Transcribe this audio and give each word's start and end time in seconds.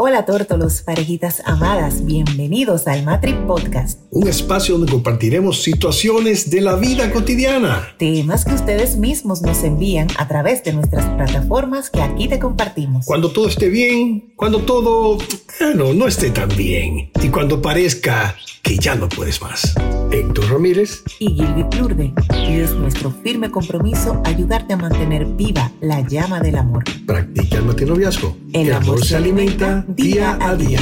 Hola 0.00 0.24
tórtolos, 0.24 0.82
parejitas 0.82 1.42
amadas, 1.44 2.06
bienvenidos 2.06 2.86
al 2.86 3.02
Matri 3.02 3.32
Podcast. 3.48 3.98
Un 4.12 4.28
espacio 4.28 4.78
donde 4.78 4.92
compartiremos 4.92 5.60
situaciones 5.60 6.50
de 6.50 6.60
la 6.60 6.76
vida 6.76 7.10
cotidiana. 7.10 7.84
Temas 7.98 8.44
que 8.44 8.54
ustedes 8.54 8.94
mismos 8.94 9.42
nos 9.42 9.64
envían 9.64 10.06
a 10.16 10.28
través 10.28 10.62
de 10.62 10.72
nuestras 10.72 11.04
plataformas 11.16 11.90
que 11.90 12.00
aquí 12.00 12.28
te 12.28 12.38
compartimos. 12.38 13.06
Cuando 13.06 13.32
todo 13.32 13.48
esté 13.48 13.70
bien, 13.70 14.34
cuando 14.36 14.60
todo, 14.60 15.18
bueno, 15.58 15.92
no 15.92 16.06
esté 16.06 16.30
tan 16.30 16.48
bien. 16.50 17.10
Y 17.20 17.28
cuando 17.30 17.60
parezca 17.60 18.36
que 18.62 18.76
ya 18.76 18.94
no 18.94 19.08
puedes 19.08 19.40
más. 19.40 19.74
Héctor 20.10 20.50
Ramírez 20.50 21.02
y 21.18 21.28
Gilby 21.34 21.64
Plurde. 21.64 22.12
Y 22.36 22.60
es 22.60 22.74
nuestro 22.74 23.10
firme 23.10 23.50
compromiso 23.50 24.20
ayudarte 24.24 24.74
a 24.74 24.76
mantener 24.76 25.24
viva 25.24 25.72
la 25.80 26.02
llama 26.02 26.40
del 26.40 26.56
amor. 26.56 26.84
Practica 27.06 27.56
el 27.56 27.64
matinoviazgo. 27.64 28.36
El, 28.52 28.72
amor 28.72 29.04
se 29.04 29.16
alimenta 29.16 29.86
día 29.88 30.38
a 30.40 30.54
día. 30.54 30.80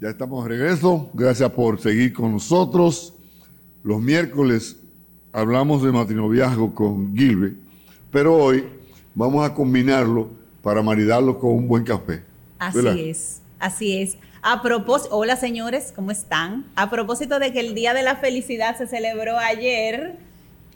Ya 0.00 0.10
estamos 0.10 0.44
de 0.44 0.50
regreso. 0.50 1.08
Gracias 1.14 1.50
por 1.52 1.80
seguir 1.80 2.12
con 2.12 2.32
nosotros. 2.32 3.14
Los 3.84 4.00
miércoles 4.00 4.76
hablamos 5.32 5.82
de 5.82 5.92
matinoviazgo 5.92 6.74
con 6.74 7.16
Gilby, 7.16 7.56
pero 8.10 8.34
hoy 8.34 8.64
vamos 9.14 9.46
a 9.48 9.54
combinarlo 9.54 10.28
para 10.62 10.82
maridarlo 10.82 11.38
con 11.38 11.52
un 11.52 11.68
buen 11.68 11.84
café. 11.84 12.22
Así 12.58 13.08
es, 13.08 13.40
así 13.60 14.02
es. 14.02 14.18
A 14.42 14.62
propósito, 14.62 15.16
hola 15.16 15.36
señores, 15.36 15.92
¿cómo 15.94 16.10
están? 16.10 16.66
A 16.74 16.90
propósito 16.90 17.38
de 17.38 17.52
que 17.52 17.60
el 17.60 17.74
Día 17.74 17.94
de 17.94 18.02
la 18.02 18.16
Felicidad 18.16 18.76
se 18.76 18.86
celebró 18.86 19.38
ayer, 19.38 20.16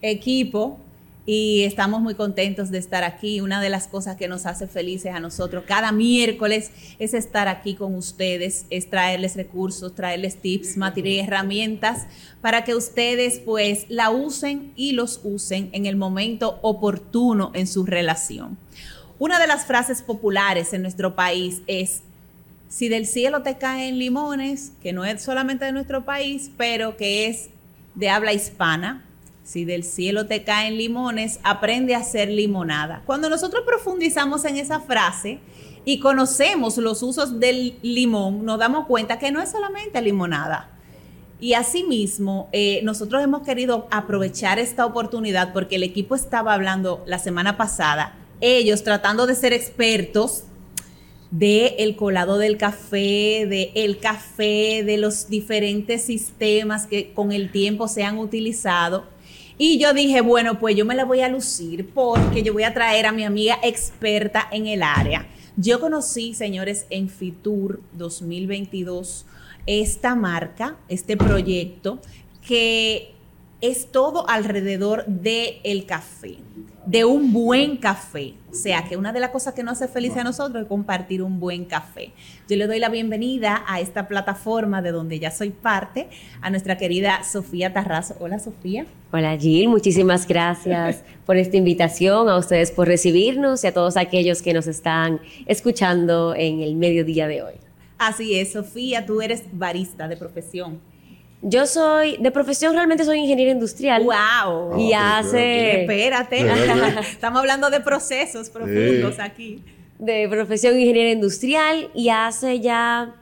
equipo, 0.01 0.79
y 1.27 1.65
estamos 1.65 2.01
muy 2.01 2.15
contentos 2.15 2.70
de 2.70 2.79
estar 2.79 3.05
aquí. 3.05 3.41
Una 3.41 3.60
de 3.60 3.69
las 3.69 3.87
cosas 3.87 4.16
que 4.16 4.29
nos 4.29 4.47
hace 4.47 4.66
felices 4.66 5.15
a 5.15 5.20
nosotros 5.20 5.65
cada 5.66 5.93
miércoles 5.93 6.70
es 6.98 7.15
estar 7.15 7.48
aquí 7.48 7.74
con 7.74 7.95
ustedes, 7.95 8.66
es 8.71 8.88
traerles 8.88 9.37
recursos, 9.37 9.95
traerles 9.95 10.37
tips, 10.41 10.76
material 10.76 11.15
y 11.15 11.18
herramientas 11.21 12.07
para 12.41 12.65
que 12.65 12.74
ustedes 12.74 13.38
pues 13.38 13.87
la 13.88 14.10
usen 14.10 14.73
y 14.76 14.93
los 14.93 15.21
usen 15.23 15.68
en 15.73 15.87
el 15.87 15.96
momento 15.96 16.59
oportuno 16.63 17.51
en 17.54 17.66
su 17.66 17.85
relación. 17.85 18.59
Una 19.18 19.38
de 19.38 19.46
las 19.46 19.66
frases 19.66 20.01
populares 20.01 20.73
en 20.73 20.80
nuestro 20.80 21.15
país 21.15 21.60
es, 21.66 22.02
si 22.68 22.88
del 22.88 23.07
cielo 23.07 23.43
te 23.43 23.59
caen 23.59 23.98
limones, 23.98 24.73
que 24.82 24.95
no 24.95 25.04
es 25.04 25.21
solamente 25.21 25.66
de 25.66 25.73
nuestro 25.73 26.07
país, 26.07 26.51
pero 26.57 26.96
que 26.96 27.26
es 27.26 27.51
de 27.95 28.09
habla 28.09 28.32
hispana, 28.32 29.04
si 29.51 29.65
del 29.65 29.82
cielo 29.82 30.26
te 30.26 30.45
caen 30.45 30.76
limones, 30.76 31.40
aprende 31.43 31.96
a 31.96 31.98
hacer 31.98 32.29
limonada. 32.29 33.02
Cuando 33.04 33.29
nosotros 33.29 33.65
profundizamos 33.66 34.45
en 34.45 34.57
esa 34.57 34.79
frase 34.79 35.40
y 35.84 35.98
conocemos 35.98 36.76
los 36.76 37.02
usos 37.02 37.40
del 37.40 37.76
limón, 37.82 38.45
nos 38.45 38.60
damos 38.60 38.87
cuenta 38.87 39.18
que 39.18 39.32
no 39.32 39.42
es 39.42 39.51
solamente 39.51 40.01
limonada. 40.02 40.70
Y 41.40 41.54
asimismo, 41.54 42.48
eh, 42.52 42.80
nosotros 42.84 43.24
hemos 43.24 43.42
querido 43.42 43.88
aprovechar 43.90 44.60
esta 44.60 44.87
oportunidad 44.87 45.52
porque 45.52 45.76
el 45.76 45.82
equipo 45.82 46.14
estaba 46.14 46.54
hablando 46.54 47.02
la 47.07 47.18
semana 47.18 47.57
pasada, 47.57 48.14
ellos 48.40 48.85
tratando 48.85 49.26
de 49.26 49.35
ser 49.35 49.52
expertos 49.52 50.45
de 51.32 51.74
el 51.80 51.96
colado 51.96 52.38
del 52.38 52.57
café, 52.57 53.46
de 53.48 53.73
el 53.74 53.98
café, 53.98 54.85
de 54.85 54.96
los 54.96 55.29
diferentes 55.29 56.02
sistemas 56.02 56.87
que 56.87 57.12
con 57.12 57.32
el 57.32 57.51
tiempo 57.51 57.88
se 57.88 58.04
han 58.04 58.18
utilizado 58.18 59.07
y 59.63 59.77
yo 59.77 59.93
dije, 59.93 60.23
bueno, 60.23 60.59
pues 60.59 60.75
yo 60.75 60.87
me 60.87 60.95
la 60.95 61.05
voy 61.05 61.21
a 61.21 61.29
lucir 61.29 61.91
porque 61.93 62.43
yo 62.43 62.55
voy 62.55 62.63
a 62.63 62.73
traer 62.73 63.05
a 63.05 63.13
mi 63.13 63.25
amiga 63.25 63.59
experta 63.63 64.49
en 64.50 64.66
el 64.66 64.83
área. 64.83 65.27
Yo 65.59 65.81
conocí, 65.81 66.33
señores, 66.33 66.87
en 66.89 67.11
Fitur 67.11 67.83
2022 67.93 69.27
esta 69.66 70.15
marca, 70.15 70.78
este 70.88 71.19
proyecto 71.19 72.00
que 72.41 73.12
es 73.60 73.93
todo 73.93 74.28
alrededor 74.28 75.04
del 75.06 75.56
el 75.65 75.84
café, 75.84 76.37
de 76.87 77.04
un 77.04 77.32
buen 77.32 77.76
café. 77.76 78.34
O 78.50 78.54
sea, 78.54 78.84
que 78.88 78.97
una 78.97 79.12
de 79.12 79.21
las 79.21 79.31
cosas 79.31 79.54
que 79.54 79.62
nos 79.62 79.81
hace 79.81 79.93
feliz 79.93 80.16
a 80.16 80.25
nosotros 80.25 80.62
es 80.62 80.69
compartir 80.69 81.22
un 81.22 81.38
buen 81.38 81.66
café. 81.66 82.12
Yo 82.49 82.56
le 82.56 82.66
doy 82.66 82.78
la 82.78 82.88
bienvenida 82.88 83.62
a 83.69 83.81
esta 83.81 84.09
plataforma 84.09 84.82
de 84.82 84.93
donde 84.93 85.19
ya 85.19 85.31
soy 85.31 85.50
parte, 85.50 86.09
a 86.41 86.50
nuestra 86.50 86.78
querida 86.78 87.22
Sofía 87.22 87.72
Tarrazo. 87.72 88.16
Hola, 88.19 88.38
Sofía. 88.38 88.87
Hola, 89.12 89.37
Jill. 89.37 89.69
Muchísimas 89.69 90.26
gracias 90.26 91.04
por 91.26 91.37
esta 91.37 91.56
invitación, 91.56 92.28
a 92.28 92.38
ustedes 92.38 92.70
por 92.70 92.88
recibirnos 92.88 93.62
y 93.62 93.66
a 93.66 93.75
todos 93.75 93.97
aquellos 93.97 94.43
que 94.43 94.54
nos 94.54 94.66
están 94.66 95.20
escuchando 95.47 96.34
en 96.34 96.60
el 96.60 96.76
mediodía 96.76 97.28
de 97.28 97.43
hoy. 97.43 97.54
Así 97.99 98.38
es, 98.38 98.53
Sofía, 98.53 99.04
tú 99.04 99.20
eres 99.20 99.44
barista 99.53 100.09
de 100.09 100.16
profesión. 100.16 100.81
Yo 101.42 101.66
soy, 101.66 102.18
de 102.18 102.30
profesión 102.30 102.74
realmente 102.74 103.04
soy 103.04 103.18
ingeniera 103.18 103.52
industrial. 103.52 104.04
¡Wow! 104.04 104.78
Y 104.78 104.92
hace... 104.92 105.82
Espérate, 105.82 106.40
estamos 107.00 107.40
hablando 107.40 107.70
de 107.70 107.80
procesos 107.80 108.50
profundos 108.50 109.18
aquí. 109.18 109.62
De 109.98 110.28
profesión 110.28 110.78
ingeniera 110.78 111.10
industrial 111.10 111.90
y 111.94 112.10
hace 112.10 112.60
ya 112.60 113.14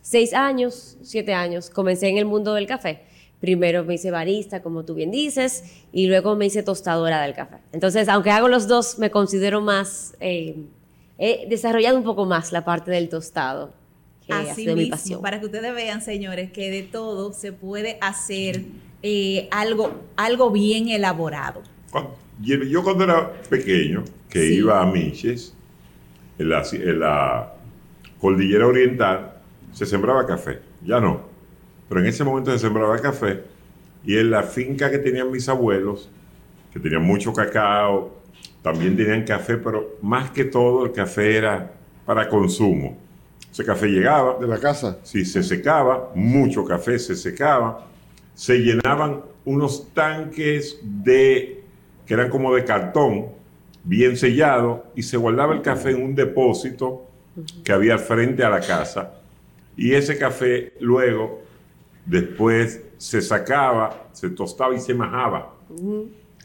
seis 0.00 0.32
años, 0.32 0.96
siete 1.02 1.34
años, 1.34 1.68
comencé 1.68 2.08
en 2.08 2.16
el 2.16 2.24
mundo 2.24 2.54
del 2.54 2.66
café. 2.66 3.02
Primero 3.40 3.84
me 3.84 3.94
hice 3.94 4.10
barista, 4.10 4.62
como 4.62 4.84
tú 4.84 4.94
bien 4.94 5.10
dices, 5.10 5.64
y 5.92 6.06
luego 6.06 6.36
me 6.36 6.46
hice 6.46 6.62
tostadora 6.62 7.22
del 7.22 7.34
café. 7.34 7.56
Entonces, 7.72 8.08
aunque 8.08 8.30
hago 8.30 8.48
los 8.48 8.68
dos, 8.68 8.98
me 8.98 9.10
considero 9.10 9.60
más, 9.60 10.14
eh, 10.20 10.56
he 11.18 11.46
desarrollado 11.48 11.96
un 11.96 12.04
poco 12.04 12.26
más 12.26 12.52
la 12.52 12.64
parte 12.64 12.90
del 12.90 13.08
tostado. 13.08 13.72
Así 14.30 14.66
mismo, 14.66 15.20
para 15.20 15.40
que 15.40 15.46
ustedes 15.46 15.74
vean, 15.74 16.02
señores, 16.02 16.52
que 16.52 16.70
de 16.70 16.82
todo 16.82 17.32
se 17.32 17.52
puede 17.52 17.98
hacer 18.00 18.62
eh, 19.02 19.48
algo, 19.50 19.92
algo 20.16 20.50
bien 20.50 20.88
elaborado. 20.88 21.62
Yo 22.40 22.82
cuando 22.82 23.04
era 23.04 23.32
pequeño, 23.48 24.04
que 24.28 24.46
iba 24.46 24.80
a 24.80 24.86
Miches, 24.86 25.54
en 26.38 26.48
la, 26.48 26.62
en 26.72 27.00
la 27.00 27.54
cordillera 28.20 28.66
oriental, 28.66 29.34
se 29.72 29.86
sembraba 29.86 30.26
café. 30.26 30.60
Ya 30.84 31.00
no. 31.00 31.22
Pero 31.88 32.00
en 32.00 32.06
ese 32.06 32.24
momento 32.24 32.50
se 32.52 32.58
sembraba 32.58 32.98
café. 32.98 33.42
Y 34.04 34.16
en 34.16 34.30
la 34.30 34.42
finca 34.42 34.90
que 34.90 34.98
tenían 34.98 35.30
mis 35.30 35.48
abuelos, 35.48 36.08
que 36.72 36.80
tenían 36.80 37.02
mucho 37.02 37.32
cacao, 37.32 38.20
también 38.62 38.96
tenían 38.96 39.24
café, 39.24 39.56
pero 39.56 39.98
más 40.02 40.30
que 40.30 40.44
todo 40.44 40.86
el 40.86 40.92
café 40.92 41.36
era 41.36 41.72
para 42.06 42.28
consumo. 42.28 42.96
Ese 43.50 43.64
café 43.64 43.86
llegaba. 43.88 44.38
¿De 44.38 44.46
la 44.46 44.58
casa? 44.58 44.98
Sí, 45.02 45.24
se 45.24 45.42
secaba, 45.42 46.10
mucho 46.14 46.64
café 46.64 46.98
se 46.98 47.16
secaba. 47.16 47.86
Se 48.34 48.58
llenaban 48.58 49.22
unos 49.44 49.92
tanques 49.92 50.78
de, 50.82 51.62
que 52.06 52.14
eran 52.14 52.30
como 52.30 52.54
de 52.54 52.64
cartón, 52.64 53.26
bien 53.84 54.16
sellado, 54.16 54.84
y 54.94 55.02
se 55.02 55.16
guardaba 55.16 55.54
el 55.54 55.62
café 55.62 55.90
en 55.90 56.02
un 56.02 56.14
depósito 56.14 57.06
que 57.64 57.72
había 57.72 57.98
frente 57.98 58.44
a 58.44 58.50
la 58.50 58.60
casa. 58.60 59.14
Y 59.76 59.94
ese 59.94 60.18
café 60.18 60.74
luego, 60.80 61.42
después, 62.06 62.82
se 62.98 63.22
sacaba, 63.22 64.08
se 64.12 64.30
tostaba 64.30 64.74
y 64.74 64.78
se 64.78 64.94
majaba. 64.94 65.54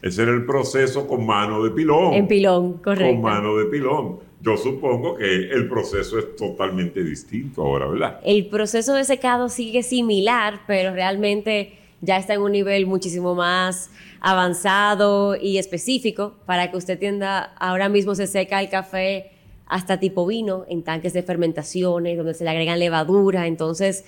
Ese 0.02 0.24
era 0.24 0.32
el 0.32 0.46
proceso 0.46 1.08
con 1.08 1.26
mano 1.26 1.64
de 1.64 1.72
pilón. 1.72 2.14
En 2.14 2.28
pilón, 2.28 2.78
correcto. 2.78 3.22
Con 3.22 3.22
mano 3.22 3.58
de 3.58 3.66
pilón. 3.66 4.20
Yo 4.46 4.58
supongo 4.58 5.16
que 5.16 5.50
el 5.50 5.68
proceso 5.68 6.20
es 6.20 6.36
totalmente 6.36 7.04
distinto 7.04 7.64
ahora, 7.64 7.88
¿verdad? 7.88 8.20
El 8.24 8.46
proceso 8.46 8.94
de 8.94 9.04
secado 9.04 9.50
sigue 9.50 9.82
similar, 9.82 10.60
pero 10.68 10.94
realmente 10.94 11.74
ya 12.02 12.18
está 12.18 12.36
en 12.36 12.42
un 12.42 12.52
nivel 12.52 12.86
muchísimo 12.86 13.34
más 13.34 13.90
avanzado 14.22 15.36
y 15.36 15.58
específico 15.58 16.36
para 16.46 16.70
que 16.70 16.78
usted 16.78 17.00
tienda, 17.00 17.56
ahora 17.58 17.90
mismo 17.90 18.14
se 18.14 18.28
seca 18.28 18.62
el 18.62 18.70
café 18.70 19.32
hasta 19.66 20.00
tipo 20.00 20.28
vino 20.28 20.64
en 20.70 20.84
tanques 20.84 21.14
de 21.14 21.24
fermentaciones 21.24 22.16
donde 22.16 22.36
se 22.36 22.44
le 22.44 22.52
agregan 22.52 22.78
levadura, 22.78 23.48
entonces 23.48 24.06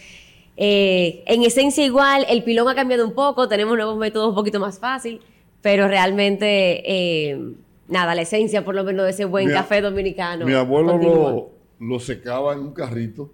eh, 0.56 1.24
en 1.25 1.42
esencia 1.42 1.84
igual, 1.84 2.28
el 2.30 2.44
pilón 2.44 2.69
ha 2.69 2.75
cambiado 2.75 3.07
un 3.07 3.13
poco, 3.13 3.48
tenemos 3.48 3.75
nuevos 3.75 3.98
métodos 3.98 4.30
un 4.30 4.36
poquito 4.36 4.60
más 4.60 4.78
fácil, 4.78 5.19
pero 5.63 5.88
realmente... 5.88 6.84
Eh, 6.86 7.54
nada, 7.88 8.16
la 8.16 8.22
esencia 8.22 8.63
por 8.63 8.75
lo 8.75 8.84
menos 8.84 9.06
de 9.06 9.12
ese 9.12 9.25
buen 9.25 9.50
café 9.50 9.81
dominicano. 9.81 10.45
Mi 10.45 10.54
abuelo 10.54 11.51
lo, 11.80 12.00
secaba 12.00 12.54
en 12.54 12.60
un 12.60 12.72
carrito, 12.72 13.31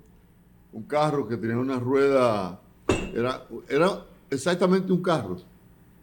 un 0.71 0.83
carro 0.83 1.27
que 1.27 1.37
tenía 1.37 1.57
una 1.57 1.79
rueda, 1.79 2.59
era, 3.15 3.45
era 3.69 4.05
exactamente 4.29 4.91
un 4.91 5.01
carro. 5.01 5.37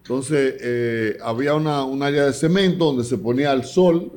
Entonces 0.03 0.55
eh, 0.59 1.17
había 1.21 1.53
una, 1.53 1.85
un 1.85 2.01
área 2.01 2.25
de 2.25 2.33
cemento 2.33 2.85
donde 2.85 3.03
se 3.03 3.17
ponía 3.17 3.51
al 3.51 3.63
sol. 3.63 4.11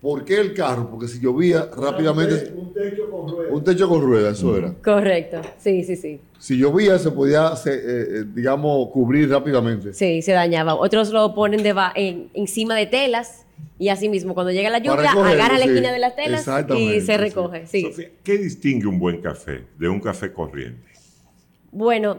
¿Por 0.00 0.24
qué 0.24 0.40
el 0.40 0.54
carro? 0.54 0.88
Porque 0.90 1.08
si 1.08 1.18
llovía 1.18 1.68
rápidamente... 1.76 2.52
Un 2.54 2.72
techo 2.72 3.10
con 3.10 3.28
ruedas. 3.28 3.52
Un 3.52 3.64
techo 3.64 3.88
con 3.88 4.02
ruedas, 4.02 4.38
eso 4.38 4.56
era. 4.56 4.72
Correcto, 4.74 5.40
sí, 5.58 5.82
sí, 5.82 5.96
sí. 5.96 6.20
Si 6.38 6.56
llovía 6.56 6.98
se 6.98 7.10
podía, 7.10 7.52
eh, 7.66 7.70
eh, 7.70 8.24
digamos, 8.32 8.90
cubrir 8.90 9.28
rápidamente. 9.28 9.92
Sí, 9.92 10.22
se 10.22 10.32
dañaba. 10.32 10.76
Otros 10.76 11.10
lo 11.10 11.34
ponen 11.34 11.64
de 11.64 11.74
encima 12.34 12.76
de 12.76 12.86
telas 12.86 13.44
Y 13.76 13.88
así 13.88 14.08
mismo, 14.08 14.34
cuando 14.34 14.52
llega 14.52 14.70
la 14.70 14.78
lluvia, 14.78 15.10
recogerlo, 15.10 15.24
agarra 15.24 15.58
la 15.58 15.64
sí. 15.64 15.70
esquina 15.70 15.92
de 15.92 15.98
las 15.98 16.14
telas 16.14 16.48
y 16.76 17.00
se 17.00 17.06
sí. 17.06 17.16
recoge. 17.16 17.66
Sí. 17.66 17.82
Sofía, 17.82 18.10
¿qué 18.22 18.38
distingue 18.38 18.86
un 18.86 19.00
buen 19.00 19.20
café 19.20 19.64
de 19.78 19.88
un 19.88 20.00
café 20.00 20.32
corriente? 20.32 20.88
Bueno, 21.72 22.18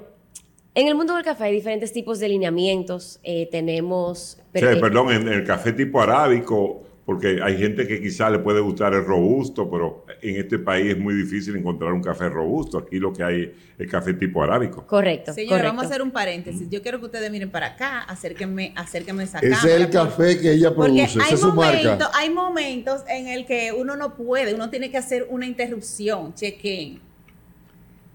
en 0.75 0.87
el 0.87 0.95
mundo 0.95 1.15
del 1.15 1.23
café 1.23 1.45
hay 1.45 1.53
diferentes 1.53 1.93
tipos 1.93 2.19
de 2.19 2.27
lineamientos. 2.27 3.19
Eh, 3.23 3.47
tenemos... 3.49 4.37
O 4.53 4.59
sea, 4.59 4.79
perdón, 4.79 5.13
en 5.13 5.27
el 5.27 5.45
café 5.45 5.71
tipo 5.73 6.01
arábico, 6.01 6.83
porque 7.09 7.39
hay 7.41 7.57
gente 7.57 7.87
que 7.87 7.99
quizá 7.99 8.29
le 8.29 8.37
puede 8.37 8.59
gustar 8.59 8.93
el 8.93 9.03
robusto, 9.03 9.67
pero 9.67 10.05
en 10.21 10.35
este 10.35 10.59
país 10.59 10.91
es 10.91 10.99
muy 10.99 11.15
difícil 11.15 11.55
encontrar 11.55 11.91
un 11.91 12.03
café 12.03 12.29
robusto. 12.29 12.77
Aquí 12.77 12.99
lo 12.99 13.11
que 13.11 13.23
hay 13.23 13.51
es 13.79 13.89
café 13.89 14.13
tipo 14.13 14.43
arábico. 14.43 14.85
Correcto. 14.85 15.33
Señora, 15.33 15.55
correcto. 15.57 15.69
vamos 15.69 15.83
a 15.85 15.87
hacer 15.87 16.03
un 16.03 16.11
paréntesis. 16.11 16.69
Yo 16.69 16.83
quiero 16.83 16.99
que 16.99 17.05
ustedes 17.05 17.31
miren 17.31 17.49
para 17.49 17.65
acá, 17.69 18.01
acérquenme, 18.01 18.73
acérquenme 18.75 19.23
esa 19.23 19.39
Ese 19.39 19.47
es 19.47 19.57
cámara, 19.57 19.75
el 19.75 19.89
café 19.89 20.39
que 20.39 20.51
ella 20.51 20.75
Porque 20.75 20.91
produce, 20.91 21.17
esa 21.17 21.27
hay 21.27 21.33
es 21.33 21.39
su 21.39 21.51
marca. 21.51 21.77
momentos, 21.81 22.09
hay 22.13 22.29
momentos 22.29 23.01
en 23.07 23.27
el 23.27 23.47
que 23.47 23.73
uno 23.75 23.95
no 23.95 24.13
puede, 24.13 24.53
uno 24.53 24.69
tiene 24.69 24.91
que 24.91 24.97
hacer 24.99 25.25
una 25.31 25.47
interrupción, 25.47 26.35
chequen. 26.35 26.99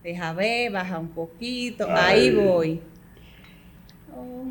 Deja 0.04 0.32
ver, 0.34 0.70
baja 0.70 1.00
un 1.00 1.08
poquito, 1.08 1.88
ahí 1.90 2.28
Ay. 2.28 2.80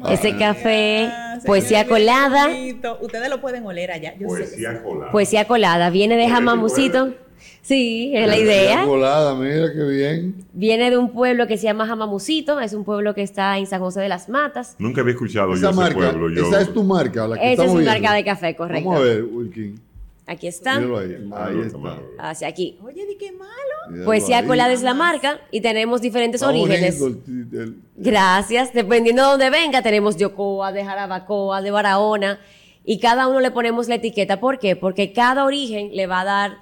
Ese 0.09 0.35
café, 0.37 1.09
poesía 1.45 1.87
colada. 1.87 2.47
bonito. 2.47 2.97
Ustedes 3.01 3.29
lo 3.29 3.39
pueden 3.39 3.65
oler 3.65 3.91
allá. 3.91 4.13
Yo 4.19 4.27
sé. 4.29 4.43
Poesía 4.43 4.83
colada. 4.83 5.11
Poesía 5.11 5.45
colada. 5.45 5.89
Viene 5.89 6.17
de 6.17 6.27
Jamamucito. 6.29 7.13
Sí, 7.61 8.11
es 8.13 8.27
la 8.27 8.37
idea. 8.37 8.85
colada, 8.85 9.35
mira 9.35 9.71
qué 9.71 9.83
bien. 9.83 10.35
Viene 10.51 10.89
de 10.89 10.97
un 10.97 11.11
pueblo 11.11 11.47
que 11.47 11.57
se 11.57 11.63
llama 11.63 11.87
Jamamucito. 11.87 12.59
Es 12.59 12.73
un 12.73 12.83
pueblo 12.83 13.13
que 13.13 13.21
está 13.21 13.57
en 13.57 13.67
San 13.67 13.79
José 13.79 14.01
de 14.01 14.09
las 14.09 14.27
Matas. 14.27 14.75
Nunca 14.79 15.01
había 15.01 15.13
escuchado 15.13 15.53
Esa 15.53 15.61
yo 15.61 15.69
ese 15.69 15.77
marca, 15.77 15.95
pueblo. 15.95 16.29
Yo, 16.29 16.47
esa 16.47 16.61
es 16.61 16.73
tu 16.73 16.83
marca, 16.83 17.27
la 17.27 17.39
que 17.39 17.53
Esa 17.53 17.65
es 17.65 17.73
mi 17.73 17.85
marca 17.85 18.13
de 18.13 18.23
café, 18.25 18.55
correcto. 18.55 18.89
Vamos 18.89 19.01
a 19.01 19.05
ver, 19.05 19.23
Wilkin. 19.23 19.79
Aquí 20.25 20.47
está. 20.47 20.75
Míralo 20.79 20.99
ahí. 20.99 21.29
Ah, 21.33 21.51
está. 21.65 21.99
Hacia 22.29 22.47
aquí. 22.47 22.77
Oye, 22.83 23.05
di 23.05 23.15
qué 23.17 23.31
malo. 23.33 23.51
Míralo 23.89 24.05
Poesía 24.05 24.37
ahí. 24.39 24.45
colada 24.47 24.71
es 24.71 24.81
la 24.81 24.93
marca 24.93 25.41
y 25.51 25.59
tenemos 25.61 26.01
diferentes 26.01 26.41
Está 26.41 26.49
orígenes. 26.49 26.99
bonito 26.99 27.21
el- 27.27 27.59
el- 27.61 27.75
Gracias. 27.97 28.73
Dependiendo 28.73 29.21
de 29.23 29.27
dónde 29.29 29.49
venga, 29.49 29.81
tenemos 29.81 30.17
de 30.17 30.25
Ocoa, 30.25 30.71
de 30.71 30.85
Jarabacoa, 30.85 31.61
de 31.61 31.71
Barahona. 31.71 32.39
Y 32.85 32.99
cada 32.99 33.27
uno 33.27 33.39
le 33.41 33.51
ponemos 33.51 33.87
la 33.89 33.95
etiqueta. 33.95 34.39
¿Por 34.39 34.59
qué? 34.59 34.75
Porque 34.77 35.11
cada 35.13 35.43
origen 35.45 35.89
le 35.93 36.07
va 36.07 36.21
a 36.21 36.25
dar 36.25 36.57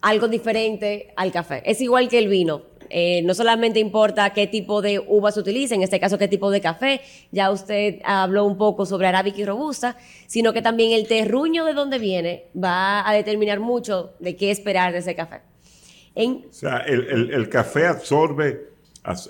algo 0.00 0.28
diferente 0.28 1.12
al 1.16 1.30
café. 1.30 1.62
Es 1.64 1.80
igual 1.80 2.08
que 2.08 2.18
el 2.18 2.28
vino. 2.28 2.62
Eh, 2.92 3.22
no 3.22 3.34
solamente 3.34 3.78
importa 3.78 4.30
qué 4.32 4.48
tipo 4.48 4.82
de 4.82 4.98
uva 4.98 5.30
se 5.30 5.38
utiliza, 5.40 5.76
en 5.76 5.82
este 5.82 6.00
caso 6.00 6.18
qué 6.18 6.26
tipo 6.26 6.50
de 6.50 6.60
café, 6.60 7.00
ya 7.30 7.50
usted 7.52 8.00
habló 8.04 8.44
un 8.44 8.58
poco 8.58 8.84
sobre 8.84 9.06
arábica 9.06 9.38
y 9.40 9.44
robusta, 9.44 9.96
sino 10.26 10.52
que 10.52 10.60
también 10.60 10.90
el 10.92 11.06
terruño 11.06 11.64
de 11.64 11.72
donde 11.72 11.98
viene 12.00 12.46
va 12.60 13.08
a 13.08 13.12
determinar 13.14 13.60
mucho 13.60 14.14
de 14.18 14.34
qué 14.36 14.50
esperar 14.50 14.92
de 14.92 14.98
ese 14.98 15.14
café. 15.14 15.40
En, 16.16 16.46
O 16.50 16.52
sea, 16.52 16.78
el, 16.78 17.06
el- 17.06 17.30
el 17.32 17.48
café 17.48 17.86
absorbe, 17.86 18.70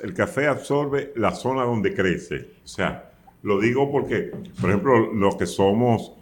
el 0.03 0.15
café 0.15 0.47
absorbe 0.47 1.13
la 1.17 1.33
zona 1.33 1.65
donde 1.65 1.93
crece. 1.95 2.47
O 2.65 2.69
sea, 2.69 3.11
lo 3.43 3.61
digo 3.61 3.91
porque, 3.93 4.33
por 4.61 4.71
ejemplo, 4.71 5.13
los 5.13 5.37
que 5.37 5.45
somos, 5.47 6.13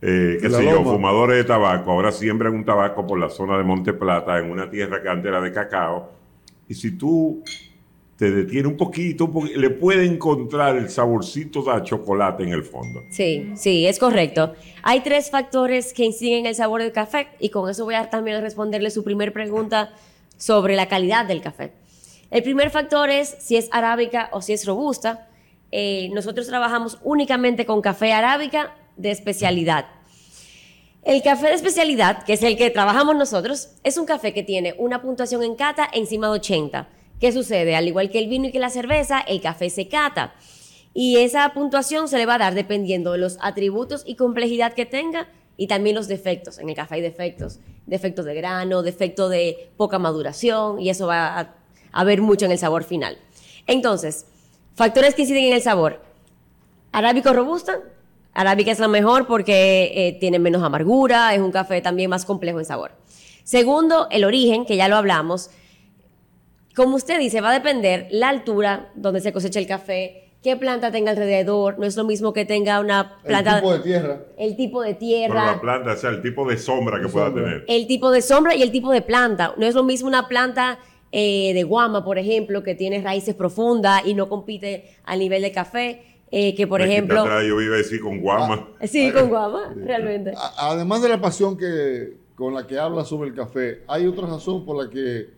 eh, 0.00 0.38
qué 0.40 0.48
sé 0.50 0.64
yo, 0.64 0.72
loma. 0.76 0.92
fumadores 0.92 1.38
de 1.38 1.44
tabaco, 1.44 1.90
ahora 1.90 2.12
siembran 2.12 2.54
un 2.54 2.64
tabaco 2.64 3.04
por 3.06 3.18
la 3.18 3.28
zona 3.30 3.58
de 3.58 3.64
Monte 3.64 3.92
Plata, 3.94 4.38
en 4.38 4.50
una 4.50 4.70
tierra 4.70 5.02
que 5.02 5.08
antes 5.08 5.26
era 5.28 5.40
de 5.40 5.52
cacao. 5.52 6.10
Y 6.68 6.74
si 6.74 6.92
tú 6.92 7.42
te 8.16 8.30
detienes 8.30 8.70
un 8.70 8.76
poquito, 8.76 9.30
le 9.56 9.70
puede 9.70 10.06
encontrar 10.06 10.76
el 10.76 10.88
saborcito 10.88 11.62
de 11.62 11.82
chocolate 11.82 12.44
en 12.44 12.50
el 12.50 12.62
fondo. 12.62 13.02
Sí, 13.10 13.50
sí, 13.56 13.86
es 13.86 13.98
correcto. 13.98 14.54
Hay 14.82 15.00
tres 15.00 15.30
factores 15.30 15.92
que 15.92 16.04
inciden 16.04 16.40
en 16.40 16.46
el 16.46 16.54
sabor 16.54 16.80
del 16.80 16.92
café 16.92 17.28
y 17.40 17.48
con 17.48 17.68
eso 17.68 17.84
voy 17.84 17.94
a 17.94 18.08
también 18.10 18.40
responderle 18.40 18.90
su 18.90 19.02
primer 19.02 19.32
pregunta 19.32 19.92
sobre 20.36 20.76
la 20.76 20.86
calidad 20.88 21.26
del 21.26 21.40
café. 21.40 21.72
El 22.30 22.42
primer 22.42 22.70
factor 22.70 23.10
es 23.10 23.36
si 23.40 23.56
es 23.56 23.68
arábica 23.72 24.28
o 24.32 24.42
si 24.42 24.52
es 24.52 24.66
robusta. 24.66 25.28
Eh, 25.72 26.10
nosotros 26.12 26.46
trabajamos 26.46 26.98
únicamente 27.02 27.66
con 27.66 27.80
café 27.80 28.12
arábica 28.12 28.74
de 28.96 29.10
especialidad. 29.10 29.86
El 31.04 31.22
café 31.22 31.48
de 31.48 31.52
especialidad, 31.52 32.22
que 32.22 32.32
es 32.32 32.42
el 32.42 32.56
que 32.56 32.70
trabajamos 32.70 33.14
nosotros, 33.14 33.68
es 33.82 33.98
un 33.98 34.06
café 34.06 34.32
que 34.32 34.42
tiene 34.42 34.74
una 34.78 35.02
puntuación 35.02 35.42
en 35.42 35.54
cata 35.54 35.86
encima 35.92 36.28
de 36.28 36.32
80. 36.34 36.88
¿Qué 37.20 37.30
sucede? 37.30 37.76
Al 37.76 37.86
igual 37.86 38.10
que 38.10 38.18
el 38.18 38.28
vino 38.28 38.46
y 38.48 38.52
que 38.52 38.58
la 38.58 38.70
cerveza, 38.70 39.20
el 39.20 39.42
café 39.42 39.68
se 39.68 39.86
cata. 39.86 40.32
Y 40.94 41.18
esa 41.18 41.52
puntuación 41.52 42.08
se 42.08 42.16
le 42.16 42.24
va 42.24 42.36
a 42.36 42.38
dar 42.38 42.54
dependiendo 42.54 43.12
de 43.12 43.18
los 43.18 43.36
atributos 43.42 44.02
y 44.06 44.16
complejidad 44.16 44.72
que 44.72 44.86
tenga 44.86 45.28
y 45.58 45.66
también 45.66 45.94
los 45.94 46.08
defectos. 46.08 46.58
En 46.58 46.70
el 46.70 46.74
café 46.74 46.94
hay 46.94 47.02
defectos. 47.02 47.58
Defectos 47.84 48.24
de 48.24 48.34
grano, 48.34 48.82
defecto 48.82 49.28
de 49.28 49.72
poca 49.76 49.98
maduración 49.98 50.80
y 50.80 50.88
eso 50.88 51.06
va 51.06 51.38
a, 51.38 51.54
a 51.92 52.04
ver 52.04 52.22
mucho 52.22 52.46
en 52.46 52.52
el 52.52 52.58
sabor 52.58 52.82
final. 52.82 53.18
Entonces, 53.66 54.24
factores 54.74 55.14
que 55.14 55.22
inciden 55.22 55.44
en 55.44 55.52
el 55.52 55.62
sabor. 55.62 56.00
Arábico 56.92 57.30
robusta. 57.34 57.82
Arábica 58.34 58.70
es 58.72 58.78
la 58.80 58.88
mejor 58.88 59.26
porque 59.26 59.92
eh, 59.94 60.16
tiene 60.18 60.38
menos 60.38 60.62
amargura, 60.62 61.34
es 61.34 61.40
un 61.40 61.52
café 61.52 61.80
también 61.80 62.10
más 62.10 62.24
complejo 62.24 62.58
en 62.58 62.64
sabor. 62.64 62.92
Segundo, 63.44 64.08
el 64.10 64.24
origen, 64.24 64.64
que 64.66 64.76
ya 64.76 64.88
lo 64.88 64.96
hablamos. 64.96 65.50
Como 66.74 66.96
usted 66.96 67.18
dice, 67.20 67.40
va 67.40 67.50
a 67.50 67.54
depender 67.54 68.08
la 68.10 68.28
altura 68.30 68.90
donde 68.96 69.20
se 69.20 69.32
cosecha 69.32 69.60
el 69.60 69.66
café, 69.68 70.32
qué 70.42 70.56
planta 70.56 70.90
tenga 70.90 71.12
alrededor. 71.12 71.78
No 71.78 71.86
es 71.86 71.94
lo 71.96 72.02
mismo 72.04 72.32
que 72.32 72.44
tenga 72.44 72.80
una 72.80 73.18
El 73.22 73.28
planta. 73.28 73.56
tipo 73.60 73.72
de 73.72 73.78
tierra. 73.80 74.20
el 74.36 74.56
tipo 74.56 74.82
de 74.82 74.88
Pero 74.94 74.98
tierra 74.98 75.46
la 75.52 75.60
planta, 75.60 75.92
o 75.92 75.96
sea, 75.96 76.10
el 76.10 76.20
tipo 76.20 76.48
de 76.48 76.58
sombra 76.58 77.00
que 77.00 77.08
pueda 77.08 77.32
tener. 77.32 77.64
el 77.68 77.86
tipo 77.86 78.10
de 78.10 78.20
sombra 78.22 78.54
y 78.56 78.62
el 78.62 78.72
tipo 78.72 78.90
de 78.90 79.02
planta. 79.02 79.54
No 79.56 79.66
es 79.66 79.74
lo 79.76 79.84
mismo 79.84 80.08
una 80.08 80.26
planta 80.26 80.78
eh, 81.12 81.52
de 81.54 81.62
guama, 81.62 82.04
por 82.04 82.18
ejemplo, 82.18 82.64
que 82.64 82.74
tiene 82.74 83.00
raíces 83.00 83.36
profundas 83.36 84.02
y 84.04 84.14
no 84.14 84.28
compite 84.28 84.96
al 85.04 85.20
nivel 85.20 85.42
de 85.42 85.52
café, 85.52 86.13
eh, 86.36 86.52
que 86.56 86.66
por 86.66 86.82
ejemplo... 86.82 87.20
atrás 87.20 87.44
yo 87.46 87.60
iba 87.60 87.76
a 87.76 87.78
decir 87.78 88.00
con 88.00 88.20
guama. 88.20 88.68
Sí, 88.82 89.12
con 89.12 89.28
guama, 89.28 89.72
realmente. 89.76 90.32
Además 90.56 91.00
de 91.00 91.08
la 91.08 91.20
pasión 91.20 91.56
que, 91.56 92.16
con 92.34 92.52
la 92.54 92.66
que 92.66 92.76
habla 92.76 93.04
sobre 93.04 93.28
el 93.28 93.36
café, 93.36 93.82
¿hay 93.86 94.04
otra 94.08 94.26
razón 94.26 94.64
por 94.64 94.82
la 94.82 94.90
que 94.90 95.28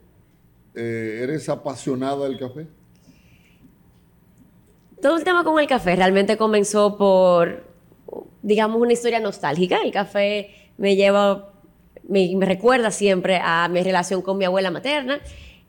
eh, 0.75 1.21
eres 1.23 1.51
apasionada 1.51 2.27
del 2.27 2.39
café? 2.39 2.67
Todo 5.03 5.19
el 5.19 5.25
tema 5.25 5.45
con 5.45 5.61
el 5.61 5.67
café 5.67 5.97
realmente 5.97 6.39
comenzó 6.39 6.97
por, 6.97 7.65
digamos, 8.41 8.81
una 8.81 8.95
historia 8.95 9.21
nostálgica. 9.21 9.83
El 9.85 9.93
café 9.93 10.71
me 10.79 10.97
lleva, 10.97 11.53
me, 12.09 12.35
me 12.37 12.47
recuerda 12.47 12.91
siempre 12.91 13.39
a 13.43 13.69
mi 13.69 13.83
relación 13.83 14.23
con 14.23 14.39
mi 14.39 14.47
abuela 14.47 14.71
materna. 14.71 15.21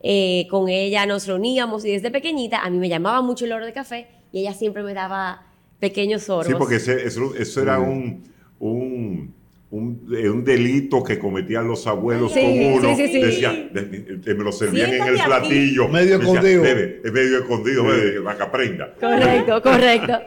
Eh, 0.02 0.46
con 0.48 0.70
ella 0.70 1.04
nos 1.04 1.26
reuníamos 1.26 1.84
y 1.84 1.90
desde 1.90 2.10
pequeñita 2.10 2.62
a 2.62 2.70
mí 2.70 2.78
me 2.78 2.88
llamaba 2.88 3.20
mucho 3.20 3.44
el 3.44 3.52
olor 3.52 3.66
de 3.66 3.72
café 3.74 4.17
y 4.32 4.40
ella 4.40 4.54
siempre 4.54 4.82
me 4.82 4.94
daba 4.94 5.46
pequeños 5.80 6.22
sorbos. 6.24 6.46
Sí, 6.46 6.54
porque 6.58 6.76
ese- 6.76 7.06
eso, 7.06 7.34
eso 7.36 7.62
era 7.62 7.78
un, 7.78 8.24
un, 8.58 9.34
un, 9.70 10.08
eh, 10.16 10.28
un 10.28 10.44
delito 10.44 11.02
que 11.04 11.18
cometían 11.18 11.68
los 11.68 11.86
abuelos 11.86 12.32
Sí, 12.32 12.40
con 12.40 12.50
uno. 12.74 12.96
sí, 12.96 13.06
sí, 13.06 13.12
sí. 13.12 13.20
Decían, 13.22 13.70
de- 13.72 13.82
de- 14.16 14.34
me 14.34 14.44
lo 14.44 14.50
servían 14.52 14.88
en 14.92 15.02
el 15.02 15.16
Siéntate 15.16 15.32
aquí. 15.34 15.48
platillo. 15.48 15.88
Medio 15.88 16.16
escondido. 16.20 16.64
Es 16.64 17.12
medio 17.12 17.38
escondido, 17.38 17.84
bebe, 17.84 18.20
para 18.22 18.36
que 18.36 18.42
aprenda. 18.42 18.94
Correcto, 18.98 19.62
correcto. 19.62 20.18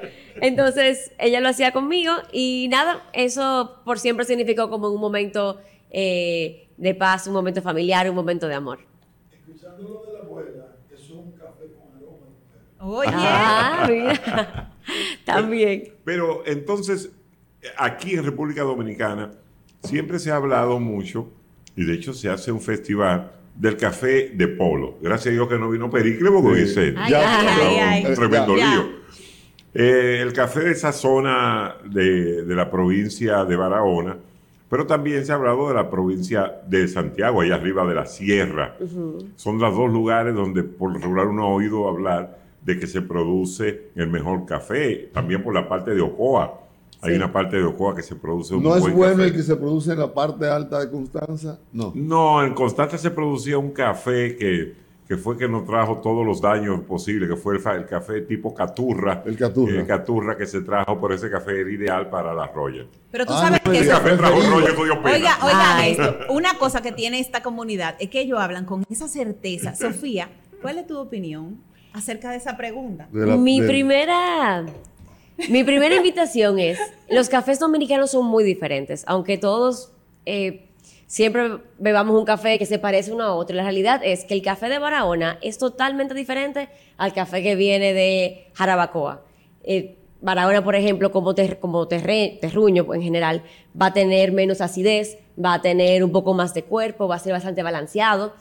Entonces, 0.41 1.11
ella 1.19 1.41
lo 1.41 1.49
hacía 1.49 1.71
conmigo 1.73 2.13
y 2.31 2.67
nada, 2.71 3.03
eso 3.13 3.81
por 3.83 3.99
siempre 3.99 4.25
significó 4.25 4.69
como 4.69 4.89
un 4.89 5.01
momento 5.01 5.59
eh, 5.91 6.67
de 6.77 6.95
paz, 6.95 7.27
un 7.27 7.33
momento 7.33 7.61
familiar, 7.61 8.09
un 8.09 8.15
momento 8.15 8.47
de 8.47 8.53
amor. 8.55 8.79
Oye, 12.81 13.09
Ah, 13.13 13.85
mira. 13.89 14.73
También. 15.25 15.93
Pero 16.03 16.43
entonces, 16.45 17.11
aquí 17.77 18.13
en 18.15 18.25
República 18.25 18.63
Dominicana, 18.63 19.31
siempre 19.83 20.19
se 20.19 20.31
ha 20.31 20.35
hablado 20.37 20.79
mucho, 20.79 21.29
y 21.75 21.85
de 21.85 21.93
hecho 21.93 22.13
se 22.13 22.29
hace 22.29 22.51
un 22.51 22.61
festival 22.61 23.31
del 23.55 23.77
café 23.77 24.29
de 24.33 24.47
polo. 24.47 24.97
Gracias 25.01 25.27
a 25.27 25.31
Dios 25.31 25.47
que 25.47 25.57
no 25.57 25.69
vino 25.69 25.89
Pericle, 25.89 26.29
porque 26.31 26.65
Sí. 26.65 26.71
ese 26.71 26.93
Ay, 26.97 27.11
Ya, 27.11 27.39
ay, 27.39 27.75
ya, 27.75 27.89
ay, 28.09 28.15
tremendo 28.15 28.57
Ya. 28.57 28.73
lío. 28.75 29.01
Eh, 29.73 30.19
el 30.21 30.33
café 30.33 30.61
de 30.61 30.71
esa 30.71 30.91
zona 30.91 31.75
de, 31.85 32.43
de 32.43 32.55
la 32.55 32.69
provincia 32.69 33.45
de 33.45 33.55
Barahona, 33.55 34.17
pero 34.69 34.85
también 34.85 35.25
se 35.25 35.31
ha 35.31 35.35
hablado 35.35 35.67
de 35.69 35.75
la 35.75 35.89
provincia 35.89 36.59
de 36.67 36.87
Santiago, 36.87 37.41
allá 37.41 37.55
arriba 37.55 37.85
de 37.87 37.95
la 37.95 38.05
sierra. 38.05 38.75
Son 39.35 39.59
los 39.59 39.75
dos 39.75 39.91
lugares 39.91 40.33
donde 40.33 40.63
por 40.63 40.91
lo 40.91 40.99
regular 40.99 41.27
uno 41.27 41.43
ha 41.43 41.49
oído 41.49 41.87
hablar 41.87 42.39
de 42.63 42.79
que 42.79 42.87
se 42.87 43.01
produce 43.01 43.89
el 43.95 44.09
mejor 44.09 44.45
café, 44.45 45.09
también 45.13 45.43
por 45.43 45.53
la 45.53 45.67
parte 45.67 45.91
de 45.95 46.01
Ocoa. 46.01 46.59
Hay 47.03 47.11
Sí. 47.11 47.15
una 47.17 47.33
parte 47.33 47.57
de 47.57 47.63
Ocoa 47.63 47.95
que 47.95 48.03
se 48.03 48.15
produce 48.15 48.53
un 48.53 48.61
¿No 48.63 48.75
es 48.75 48.81
buen 48.81 48.95
bueno 48.95 49.15
café. 49.17 49.27
el 49.29 49.33
que 49.33 49.41
se 49.43 49.55
produce 49.55 49.91
en 49.93 49.99
la 49.99 50.13
parte 50.13 50.47
alta 50.47 50.79
de 50.79 50.91
Constanza? 50.91 51.59
No. 51.73 51.91
No, 51.95 52.43
en 52.43 52.53
Constanza 52.53 52.97
se 52.99 53.09
producía 53.09 53.57
un 53.57 53.71
café 53.71 54.35
que, 54.35 54.75
que 55.07 55.17
fue 55.17 55.35
que 55.35 55.47
nos 55.47 55.65
trajo 55.65 55.97
todos 55.97 56.23
los 56.23 56.39
daños 56.39 56.81
posibles, 56.81 57.27
que 57.27 57.35
fue 57.35 57.55
el, 57.57 57.61
el 57.75 57.85
café 57.87 58.21
tipo 58.21 58.53
Caturra. 58.53 59.23
El 59.25 59.35
Caturra. 59.35 59.81
eh, 59.81 59.85
Caturra 59.87 60.37
que 60.37 60.45
se 60.45 60.61
trajo, 60.61 60.99
por 60.99 61.11
ese 61.11 61.31
café 61.31 61.61
era 61.61 61.71
ideal 61.71 62.07
para 62.11 62.35
la 62.35 62.45
Royal. 62.45 62.87
Pero 63.09 63.25
tú 63.25 63.33
Ah, 63.33 63.41
sabes 63.41 63.61
no, 63.65 63.71
que 63.71 63.77
El 63.79 63.83
el 63.83 63.89
eso- 63.89 63.97
café 63.99 64.15
trajo 64.17 64.35
cogió 64.75 65.01
pena. 65.01 65.15
Oiga, 65.15 65.37
oiga 65.43 65.87
esto. 65.87 66.15
Una 66.33 66.53
cosa 66.59 66.83
que 66.83 66.91
tiene 66.91 67.19
esta 67.19 67.41
comunidad 67.41 67.95
es 67.99 68.11
que 68.11 68.21
ellos 68.21 68.39
hablan 68.39 68.65
con 68.65 68.83
esa 68.91 69.07
certeza. 69.07 69.73
Sofía, 69.75 70.29
¿cuál 70.61 70.77
es 70.77 70.85
tu 70.85 70.99
opinión 70.99 71.57
acerca 71.93 72.31
de 72.31 72.37
esa 72.37 72.57
pregunta? 72.57 73.07
De 73.11 73.25
la- 73.25 73.37
mi 73.37 73.59
de- 73.61 73.67
primera 73.67 74.65
mi 75.49 75.63
primera 75.63 75.95
invitación 75.95 76.59
es 76.59 76.77
los 77.09 77.27
cafés 77.29 77.59
dominicanos 77.59 78.11
son 78.11 78.25
muy 78.25 78.43
diferentes 78.43 79.03
aunque 79.07 79.37
todos 79.37 79.91
eh, 80.25 80.67
siempre 81.07 81.57
bebamos 81.79 82.17
un 82.17 82.25
café 82.25 82.57
que 82.59 82.65
se 82.65 82.77
parece 82.79 83.11
uno 83.11 83.23
a 83.25 83.33
otro. 83.35 83.55
La 83.55 83.63
realidad 83.63 84.01
es 84.03 84.23
que 84.23 84.33
el 84.35 84.41
café 84.41 84.69
de 84.69 84.77
Barahona 84.79 85.39
es 85.41 85.57
totalmente 85.57 86.13
diferente 86.13 86.69
al 86.95 87.11
café 87.13 87.41
que 87.43 87.55
viene 87.55 87.93
de 87.93 88.45
Jarabacoa. 88.53 89.23
Eh, 89.63 89.97
Barahona 90.21 90.63
por 90.63 90.75
ejemplo 90.75 91.11
como, 91.11 91.33
ter- 91.35 91.59
como 91.59 91.87
terre- 91.87 92.37
terruño 92.39 92.93
en 92.93 93.01
general 93.01 93.41
va 93.79 93.87
a 93.87 93.93
tener 93.93 94.31
menos 94.31 94.61
acidez 94.61 95.17
va 95.43 95.55
a 95.55 95.61
tener 95.61 96.03
un 96.03 96.11
poco 96.11 96.33
más 96.35 96.53
de 96.53 96.63
cuerpo 96.63 97.07
va 97.07 97.15
a 97.15 97.19
ser 97.19 97.33
bastante 97.33 97.63
balanceado. 97.63 98.33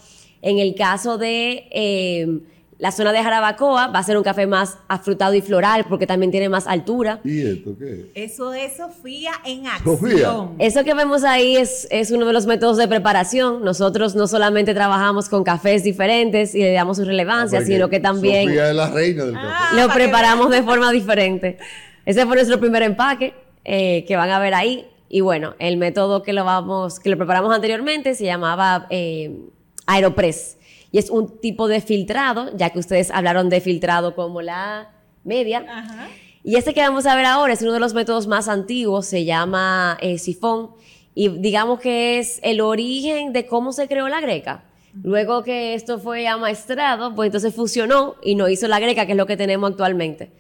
En 0.43 0.59
el 0.59 0.75
caso 0.75 1.17
de 1.19 1.67
eh, 1.71 2.41
la 2.81 2.91
zona 2.93 3.13
de 3.13 3.23
Jarabacoa 3.23 3.89
va 3.89 3.99
a 3.99 4.03
ser 4.03 4.17
un 4.17 4.23
café 4.25 4.47
más 4.47 4.79
afrutado 4.89 5.35
y 5.35 5.43
floral 5.43 5.85
porque 5.89 6.07
también 6.07 6.31
tiene 6.31 6.49
más 6.49 6.67
altura. 6.67 7.21
¿Y 7.25 7.43
esto 7.43 7.77
qué? 7.79 8.11
Eso 8.15 8.53
es 8.55 8.77
Sofía 8.79 9.33
en 9.45 9.65
Sofía. 9.85 10.11
acción. 10.15 10.55
Eso 10.59 10.83
que 10.83 10.95
vemos 10.95 11.23
ahí 11.23 11.57
es, 11.57 11.87
es 11.91 12.11
uno 12.11 12.25
de 12.27 12.33
los 12.33 12.47
métodos 12.47 12.79
de 12.79 12.89
preparación. 12.89 13.63
Nosotros 13.65 14.15
no 14.15 14.27
solamente 14.27 14.73
trabajamos 14.75 15.29
con 15.29 15.45
cafés 15.45 15.85
diferentes 15.85 16.55
y 16.55 16.61
le 16.61 16.73
damos 16.73 16.97
su 16.97 17.05
relevancia, 17.05 17.59
Porque 17.59 17.73
sino 17.73 17.89
que 17.91 18.01
también 18.01 18.47
Sofía 18.49 18.71
es 18.71 18.75
la 18.77 18.91
reina 18.91 19.25
del 19.27 19.37
Ah, 19.37 19.69
café. 19.71 19.81
lo 19.83 19.89
que 19.89 19.95
preparamos 19.95 20.51
de 20.51 20.63
forma 20.63 20.91
diferente. 20.91 21.59
Ese 22.07 22.25
fue 22.25 22.35
nuestro 22.35 22.59
primer 22.59 22.83
empaque 22.83 23.35
eh, 23.65 24.05
que 24.09 24.17
van 24.17 24.31
a 24.31 24.39
ver 24.39 24.55
ahí. 24.55 24.87
Y 25.11 25.21
bueno, 25.21 25.55
el 25.59 25.77
método 25.77 26.23
que 26.23 26.33
lo 26.33 26.45
vamos, 26.45 26.99
que 26.99 27.11
lo 27.11 27.17
preparamos 27.19 27.55
anteriormente 27.55 28.15
se 28.15 28.25
llamaba 28.25 28.87
eh, 28.91 29.39
Aeropress. 29.87 30.57
Y 30.93 30.99
es 30.99 31.11
un 31.11 31.39
tipo 31.41 31.69
de 31.69 31.81
filtrado, 31.81 32.57
ya 32.57 32.71
que 32.71 32.79
ustedes 32.79 33.11
hablaron 33.11 33.49
de 33.49 33.61
filtrado 33.61 34.15
como 34.15 34.43
la 34.43 34.91
media. 35.25 35.65
Ajá. 35.69 36.09
Y 36.43 36.57
este 36.57 36.73
que 36.73 36.81
vamos 36.81 37.07
a 37.07 37.15
ver 37.17 37.27
ahora 37.27 37.53
es 37.53 37.63
uno 37.63 37.73
de 37.73 37.81
los 37.81 37.93
métodos 37.93 38.27
más 38.27 38.49
antiguos, 38.49 39.07
se 39.07 39.25
llama 39.25 39.99
eh, 40.01 40.19
sifón, 40.19 40.71
y 41.15 41.29
digamos 41.29 41.81
que 41.81 42.19
es 42.19 42.41
el 42.43 42.61
origen 42.61 43.33
de 43.33 43.47
cómo 43.47 43.73
se 43.73 43.89
creó 43.89 44.09
la 44.09 44.21
greca. 44.21 44.65
Luego 45.03 45.45
que 45.45 45.75
esto 45.75 45.99
fue 46.01 46.27
amaestrado, 46.27 47.15
pues 47.15 47.29
entonces 47.29 47.55
fusionó 47.55 48.17
y 48.23 48.35
nos 48.35 48.51
hizo 48.51 48.67
la 48.69 48.81
greca, 48.81 49.07
que 49.07 49.13
es 49.13 49.19
lo 49.19 49.27
que 49.27 49.37
tenemos 49.37 49.71
actualmente. 49.71 50.33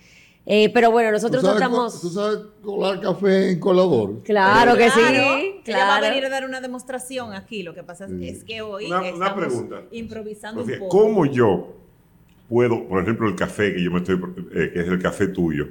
Eh, 0.47 0.71
pero 0.73 0.91
bueno, 0.91 1.11
¿Tú 1.11 1.13
nosotros 1.15 1.43
sabes, 1.43 1.59
tratamos... 1.59 2.01
¿Tú 2.01 2.09
sabes 2.09 2.39
colar 2.63 3.01
café 3.01 3.51
en 3.53 3.61
colador? 3.61 4.23
Claro 4.25 4.77
que 4.77 4.91
sí, 4.91 5.01
Ella 5.01 5.23
va 5.23 5.37
a 5.37 5.63
claro. 5.99 6.07
venir 6.09 6.25
a 6.25 6.29
dar 6.31 6.45
una 6.45 6.61
demostración 6.61 7.35
aquí. 7.35 7.63
Lo 7.63 7.75
que 7.75 7.83
pasa 7.85 8.07
es- 8.07 8.13
es 8.39 8.45
que 8.45 8.63
hoy 8.63 8.87
Una- 8.87 9.35
pregunta. 9.35 9.83
improvisando 9.93 10.63
un 10.65 10.71
poco. 10.79 10.89
¿Cómo 10.89 11.27
yo 11.27 11.77
puedo, 12.49 12.89
por 12.89 13.03
ejemplo, 13.03 13.29
el 13.29 13.37
café 13.37 13.73
que 13.75 13.85
yo 13.85 13.91
me 13.91 13.99
estoy, 13.99 14.17
eh, 14.55 14.71
que 14.73 14.81
es 14.81 14.89
el 14.89 15.01
café 15.01 15.29
tuyo, 15.29 15.69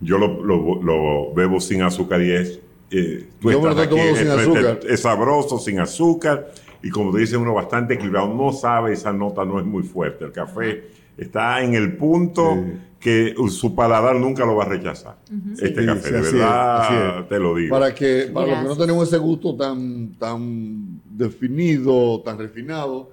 yo 0.00 0.16
lo, 0.18 0.42
lo- 0.42 0.82
lo 0.82 1.34
bebo 1.34 1.60
sin 1.60 1.82
azúcar 1.82 2.22
y 2.22 2.30
es, 2.32 2.60
eh, 2.90 3.28
tú 3.40 3.50
Yo 3.50 3.58
estás 3.68 3.88
tomando 3.88 4.16
sin 4.16 4.26
es- 4.28 4.38
azúcar. 4.38 4.80
es 4.88 5.00
sabroso, 5.00 5.58
sin 5.58 5.78
azúcar, 5.80 6.50
y 6.82 6.88
como 6.90 7.12
te 7.12 7.18
dice 7.18 7.36
uno, 7.36 7.52
bastante 7.54 7.94
equilibrado, 7.94 8.32
no 8.32 8.52
sabe, 8.52 8.92
esa 8.94 9.12
nota 9.12 9.44
no 9.44 9.58
es 9.58 9.66
muy 9.66 9.82
fuerte, 9.82 10.24
el 10.24 10.32
café 10.32 10.84
está 11.18 11.62
en 11.62 11.74
el 11.74 11.96
punto 11.96 12.54
Sí. 12.54 12.72
Que 13.02 13.34
su 13.48 13.74
paladar 13.74 14.14
nunca 14.14 14.46
lo 14.46 14.54
va 14.54 14.62
a 14.64 14.68
rechazar. 14.68 15.16
Este 15.60 15.80
Sí, 15.80 15.86
café, 15.86 16.08
sí, 16.08 16.12
de 16.14 16.20
es, 16.20 16.32
verdad, 16.32 17.20
es. 17.20 17.28
te 17.28 17.38
lo 17.40 17.54
digo. 17.56 17.74
Para 17.76 17.92
que 17.92 18.30
para 18.32 18.46
los 18.46 18.58
que 18.60 18.64
no 18.68 18.76
tenemos 18.76 19.08
ese 19.08 19.18
gusto 19.18 19.56
tan, 19.56 20.12
tan 20.18 21.00
definido, 21.10 22.20
tan 22.20 22.38
refinado, 22.38 23.10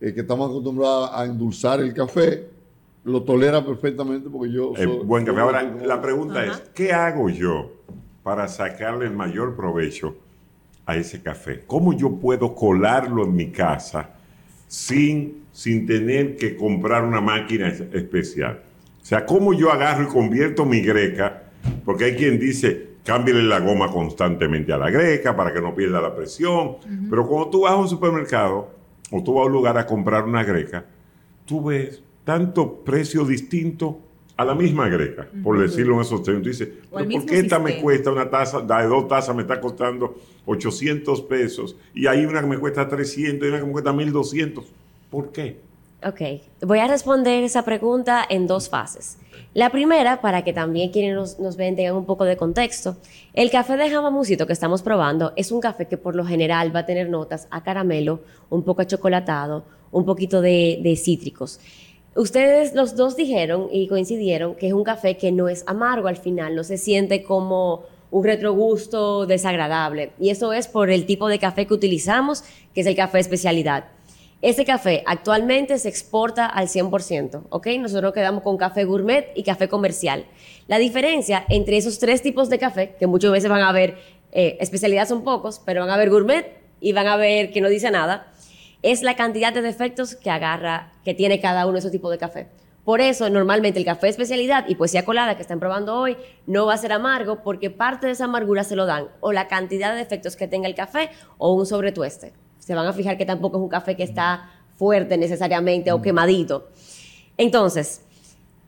eh, 0.00 0.12
que 0.12 0.20
estamos 0.22 0.50
acostumbrados 0.50 1.10
a 1.12 1.24
endulzar 1.24 1.80
el 1.80 1.94
café, 1.94 2.48
lo 3.04 3.22
tolera 3.22 3.64
perfectamente 3.64 4.28
porque 4.28 4.52
yo... 4.52 4.72
Eh, 4.76 4.82
soy- 4.84 5.04
buen 5.04 5.24
café. 5.24 5.40
Ahora, 5.40 5.62
la 5.62 6.02
pregunta 6.02 6.42
Ajá. 6.42 6.52
es, 6.54 6.70
¿qué 6.74 6.92
hago 6.92 7.28
yo 7.30 7.70
para 8.24 8.48
sacarle 8.48 9.06
el 9.06 9.12
mayor 9.14 9.54
provecho 9.54 10.16
a 10.84 10.96
ese 10.96 11.22
café? 11.22 11.62
¿Cómo 11.64 11.92
yo 11.92 12.10
puedo 12.16 12.56
colarlo 12.56 13.22
en 13.24 13.36
mi 13.36 13.50
casa 13.52 14.10
sin, 14.66 15.44
sin 15.52 15.86
tener 15.86 16.36
que 16.36 16.56
comprar 16.56 17.04
una 17.04 17.20
máquina 17.20 17.68
es- 17.68 17.80
especial? 17.92 18.62
O 19.02 19.04
sea, 19.08 19.24
¿cómo 19.24 19.54
yo 19.54 19.72
agarro 19.72 20.04
y 20.04 20.06
convierto 20.06 20.64
mi 20.64 20.80
greca? 20.80 21.44
Porque 21.84 22.04
hay 22.04 22.16
quien 22.16 22.38
dice, 22.38 22.88
cámbiale 23.04 23.42
la 23.42 23.60
goma 23.60 23.90
constantemente 23.90 24.72
a 24.72 24.78
la 24.78 24.90
greca 24.90 25.34
para 25.34 25.52
que 25.52 25.60
no 25.60 25.74
pierda 25.74 26.00
la 26.00 26.14
presión. 26.14 26.76
Pero 27.08 27.26
cuando 27.26 27.48
tú 27.50 27.60
vas 27.62 27.72
a 27.72 27.76
un 27.76 27.88
supermercado 27.88 28.70
o 29.10 29.22
tú 29.22 29.34
vas 29.34 29.44
a 29.44 29.46
un 29.46 29.52
lugar 29.52 29.78
a 29.78 29.86
comprar 29.86 30.24
una 30.24 30.44
greca, 30.44 30.84
tú 31.46 31.64
ves 31.64 32.02
tanto 32.24 32.84
precio 32.84 33.24
distinto 33.24 34.00
a 34.36 34.44
la 34.44 34.54
misma 34.54 34.88
greca, 34.88 35.26
por 35.42 35.58
decirlo 35.58 35.94
en 35.94 36.02
esos 36.02 36.22
términos. 36.22 36.44
Tú 36.44 36.48
dices, 36.50 36.68
O 36.92 36.98
al 36.98 37.06
"¿Pero 37.06 37.18
¿por 37.20 37.26
qué 37.30 37.38
esta 37.40 37.58
me 37.58 37.66
sistema". 37.70 37.82
cuesta 37.82 38.12
una 38.12 38.30
taza, 38.30 38.62
la 38.68 38.82
de 38.82 38.86
dos 38.88 39.08
tazas 39.08 39.34
me 39.34 39.42
está 39.42 39.60
costando 39.60 40.16
800 40.46 41.22
pesos 41.22 41.76
y 41.94 42.06
hay 42.06 42.24
una 42.24 42.40
que 42.42 42.46
me 42.46 42.58
cuesta 42.58 42.86
300 42.88 43.46
y 43.46 43.50
una 43.50 43.58
que 43.60 43.66
me 43.66 43.72
cuesta 43.72 43.92
1200? 43.92 44.64
¿Por 45.10 45.32
qué? 45.32 45.56
Ok, 46.06 46.20
voy 46.60 46.78
a 46.78 46.86
responder 46.86 47.42
esa 47.42 47.64
pregunta 47.64 48.24
en 48.28 48.46
dos 48.46 48.68
fases. 48.68 49.18
La 49.52 49.70
primera, 49.70 50.20
para 50.20 50.44
que 50.44 50.52
también 50.52 50.92
quienes 50.92 51.16
nos, 51.16 51.40
nos 51.40 51.56
ven 51.56 51.74
tengan 51.74 51.96
un 51.96 52.04
poco 52.04 52.24
de 52.24 52.36
contexto, 52.36 52.96
el 53.34 53.50
café 53.50 53.76
de 53.76 53.90
jamamucito 53.90 54.46
que 54.46 54.52
estamos 54.52 54.82
probando 54.82 55.32
es 55.34 55.50
un 55.50 55.60
café 55.60 55.88
que 55.88 55.96
por 55.96 56.14
lo 56.14 56.24
general 56.24 56.74
va 56.74 56.80
a 56.80 56.86
tener 56.86 57.10
notas 57.10 57.48
a 57.50 57.64
caramelo, 57.64 58.20
un 58.48 58.62
poco 58.62 58.82
a 58.82 58.86
chocolatado, 58.86 59.64
un 59.90 60.04
poquito 60.04 60.40
de, 60.40 60.78
de 60.84 60.94
cítricos. 60.94 61.58
Ustedes 62.14 62.74
los 62.74 62.94
dos 62.94 63.16
dijeron 63.16 63.66
y 63.72 63.88
coincidieron 63.88 64.54
que 64.54 64.68
es 64.68 64.74
un 64.74 64.84
café 64.84 65.16
que 65.16 65.32
no 65.32 65.48
es 65.48 65.64
amargo 65.66 66.06
al 66.06 66.16
final, 66.16 66.54
no 66.54 66.62
se 66.62 66.78
siente 66.78 67.24
como 67.24 67.82
un 68.12 68.22
retrogusto 68.22 69.26
desagradable. 69.26 70.12
Y 70.20 70.30
eso 70.30 70.52
es 70.52 70.68
por 70.68 70.90
el 70.90 71.06
tipo 71.06 71.26
de 71.26 71.40
café 71.40 71.66
que 71.66 71.74
utilizamos, 71.74 72.44
que 72.72 72.82
es 72.82 72.86
el 72.86 72.94
café 72.94 73.18
especialidad. 73.18 73.97
Ese 74.40 74.64
café 74.64 75.02
actualmente 75.04 75.78
se 75.78 75.88
exporta 75.88 76.46
al 76.46 76.68
100%, 76.68 77.46
¿ok? 77.50 77.66
Nosotros 77.80 78.12
quedamos 78.12 78.44
con 78.44 78.56
café 78.56 78.84
gourmet 78.84 79.32
y 79.34 79.42
café 79.42 79.68
comercial. 79.68 80.26
La 80.68 80.78
diferencia 80.78 81.44
entre 81.48 81.76
esos 81.76 81.98
tres 81.98 82.22
tipos 82.22 82.48
de 82.48 82.60
café, 82.60 82.94
que 83.00 83.08
muchas 83.08 83.32
veces 83.32 83.50
van 83.50 83.62
a 83.62 83.72
ver, 83.72 83.98
eh, 84.30 84.56
especialidad 84.60 85.08
son 85.08 85.24
pocos, 85.24 85.60
pero 85.66 85.80
van 85.80 85.90
a 85.90 85.96
ver 85.96 86.08
gourmet 86.08 86.56
y 86.80 86.92
van 86.92 87.08
a 87.08 87.16
ver 87.16 87.50
que 87.50 87.60
no 87.60 87.68
dice 87.68 87.90
nada, 87.90 88.32
es 88.82 89.02
la 89.02 89.16
cantidad 89.16 89.52
de 89.52 89.60
defectos 89.60 90.14
que 90.14 90.30
agarra, 90.30 90.92
que 91.04 91.14
tiene 91.14 91.40
cada 91.40 91.66
uno 91.66 91.72
de 91.72 91.78
esos 91.80 91.90
tipos 91.90 92.12
de 92.12 92.18
café. 92.18 92.46
Por 92.84 93.00
eso, 93.00 93.28
normalmente 93.30 93.80
el 93.80 93.84
café 93.84 94.08
especialidad 94.08 94.66
y 94.68 94.76
poesía 94.76 95.04
colada 95.04 95.34
que 95.34 95.42
están 95.42 95.58
probando 95.58 95.96
hoy 95.98 96.16
no 96.46 96.66
va 96.66 96.74
a 96.74 96.78
ser 96.78 96.92
amargo 96.92 97.42
porque 97.42 97.70
parte 97.70 98.06
de 98.06 98.12
esa 98.12 98.26
amargura 98.26 98.62
se 98.62 98.76
lo 98.76 98.86
dan 98.86 99.08
o 99.18 99.32
la 99.32 99.48
cantidad 99.48 99.90
de 99.90 99.98
defectos 99.98 100.36
que 100.36 100.46
tenga 100.46 100.68
el 100.68 100.76
café 100.76 101.10
o 101.38 101.52
un 101.54 101.66
sobretueste. 101.66 102.34
Se 102.68 102.74
van 102.74 102.86
a 102.86 102.92
fijar 102.92 103.16
que 103.16 103.24
tampoco 103.24 103.56
es 103.56 103.62
un 103.62 103.70
café 103.70 103.96
que 103.96 104.02
está 104.02 104.50
fuerte 104.76 105.16
necesariamente 105.16 105.90
o 105.90 106.02
quemadito. 106.02 106.68
Entonces, 107.38 108.02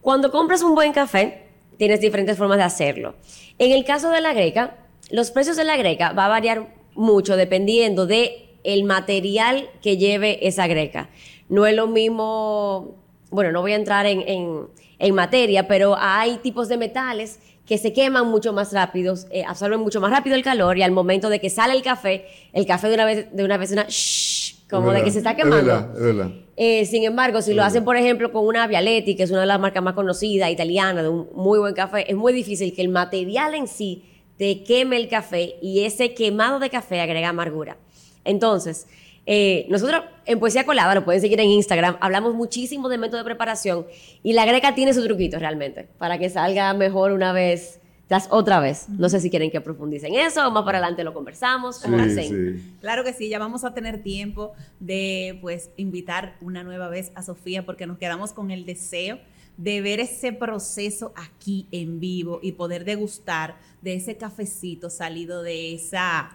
cuando 0.01 0.31
compras 0.31 0.63
un 0.63 0.75
buen 0.75 0.93
café, 0.95 1.43
tienes 1.77 2.01
diferentes 2.01 2.39
formas 2.39 2.57
de 2.57 2.65
hacerlo. 2.65 3.15
En 3.59 3.73
el 3.73 3.85
caso 3.85 4.09
de 4.09 4.23
la 4.23 4.33
greca, 4.33 4.79
los 5.11 5.31
precios 5.31 5.59
de 5.59 5.65
la 5.65 5.77
greca 5.77 6.15
va 6.15 6.25
a 6.25 6.29
variar 6.31 6.73
mucho 6.95 7.37
dependiendo 7.37 8.07
de 8.07 8.49
el 8.65 8.85
material 8.85 9.69
que 9.83 9.99
lleve 9.99 10.49
esa 10.49 10.67
greca. 10.67 11.11
No 11.51 11.67
es 11.67 11.77
lo 11.77 11.87
mismo, 11.87 12.95
bueno, 13.31 13.53
no 13.53 13.61
voy 13.61 13.73
a 13.73 13.77
entrar 13.77 14.07
en, 14.07 14.27
en- 14.27 14.67
en 15.01 15.15
materia, 15.15 15.67
pero 15.67 15.97
hay 15.99 16.37
tipos 16.37 16.69
de 16.69 16.77
metales 16.77 17.41
que 17.67 17.79
se 17.79 17.93
queman 17.93 18.29
mucho 18.29 18.53
más 18.53 18.73
rápido, 18.73 19.15
eh, 19.31 19.45
absorben 19.45 19.81
mucho 19.81 20.01
más 20.01 20.11
rápido 20.11 20.37
el 20.37 20.43
calor 20.43 20.77
y 20.79 20.83
al 20.83 20.93
momento 20.93 21.29
de 21.29 21.41
que 21.41 21.51
sale 21.51 21.75
el 21.75 21.83
café, 21.83 22.27
el 22.53 22.67
café 22.67 22.89
de 22.89 22.95
una 22.95 23.05
vez, 23.07 23.27
de 23.33 23.45
una 23.45 23.57
vez, 23.57 23.73
una 23.73 23.87
shhh, 23.89 24.69
como 24.69 24.93
de 24.93 25.03
que 25.03 25.11
se 25.11 25.19
está 25.19 25.31
es 25.31 25.37
quemando. 25.37 25.57
verdad, 25.57 25.91
es 25.97 26.03
verdad. 26.03 26.31
Eh, 26.57 26.85
sin 26.85 27.05
embargo, 27.05 27.41
si 27.43 27.55
lo 27.55 27.65
hacen, 27.65 27.85
por 27.85 27.97
ejemplo, 27.97 28.31
con 28.31 28.47
una 28.47 28.67
Vialetti, 28.67 29.17
que 29.17 29.23
es 29.23 29.31
una 29.31 29.41
de 29.41 29.47
las 29.47 29.59
marcas 29.59 29.83
más 29.83 29.95
conocidas, 29.95 30.51
italiana, 30.51 31.03
de 31.03 31.09
un 31.09 31.29
muy 31.35 31.59
buen 31.59 31.75
café, 31.75 32.11
es 32.11 32.17
muy 32.17 32.33
difícil 32.33 32.75
que 32.75 32.83
el 32.83 32.89
material 32.91 33.55
en 33.55 33.67
sí 33.67 34.05
te 34.37 34.63
queme 34.63 34.97
el 34.97 35.09
café 35.09 35.57
y 35.63 35.85
ese 35.85 36.13
quemado 36.13 36.59
de 36.59 36.71
café 36.71 37.01
agrega 37.01 37.31
amargura. 37.31 37.79
Entonces, 38.25 38.87
eh, 39.27 39.67
nosotros 39.69 40.03
en 40.27 40.39
Poesía 40.39 40.65
Colada, 40.65 40.95
lo 40.95 41.05
pueden 41.05 41.21
seguir 41.21 41.41
en 41.41 41.49
Instagram, 41.49 41.97
hablamos 42.01 42.35
muchísimo 42.35 42.89
de 42.89 42.99
método 42.99 43.19
de 43.19 43.25
preparación 43.25 43.87
y 44.23 44.33
la 44.33 44.45
greca 44.45 44.75
tiene 44.75 44.95
su 44.95 45.05
truquito 45.05 45.39
realmente, 45.39 45.89
para 45.99 46.19
que 46.19 46.31
salga 46.31 46.73
mejor 46.75 47.13
una 47.13 47.33
vez 47.33 47.81
quizás 48.09 48.27
otra 48.31 48.59
vez. 48.59 48.89
No 48.89 49.09
sé 49.09 49.21
si 49.21 49.31
quieren 49.31 49.51
que 49.53 49.61
profundice 49.61 50.09
en 50.09 50.15
eso 50.17 50.47
o 50.47 50.51
más 50.51 50.65
para 50.65 50.79
adelante 50.79 51.05
lo 51.05 51.15
conversamos. 51.15 51.79
¿Cómo 51.79 51.97
Sí, 51.97 52.03
hacen? 52.11 52.59
sí. 52.59 52.73
Claro 52.81 53.05
que 53.05 53.13
sí, 53.13 53.29
ya 53.29 53.39
vamos 53.39 53.63
a 53.65 53.73
tener 53.73 54.03
tiempo 54.03 54.53
de 54.81 55.39
pues 55.41 55.71
invitar 55.77 56.37
una 56.41 56.65
nueva 56.65 56.89
vez 56.89 57.13
a 57.15 57.23
Sofía 57.23 57.65
porque 57.65 57.87
nos 57.87 57.99
quedamos 57.99 58.33
con 58.33 58.51
el 58.51 58.65
deseo 58.67 59.21
de 59.57 59.81
ver 59.81 60.01
ese 60.01 60.33
proceso 60.33 61.13
aquí 61.15 61.69
en 61.71 62.01
vivo 62.01 62.41
y 62.43 62.53
poder 62.53 62.85
degustar 62.85 63.57
de 63.83 63.95
ese 63.95 64.17
cafecito 64.17 64.91
salido 64.91 65.43
de 65.45 65.75
esa 65.75 66.31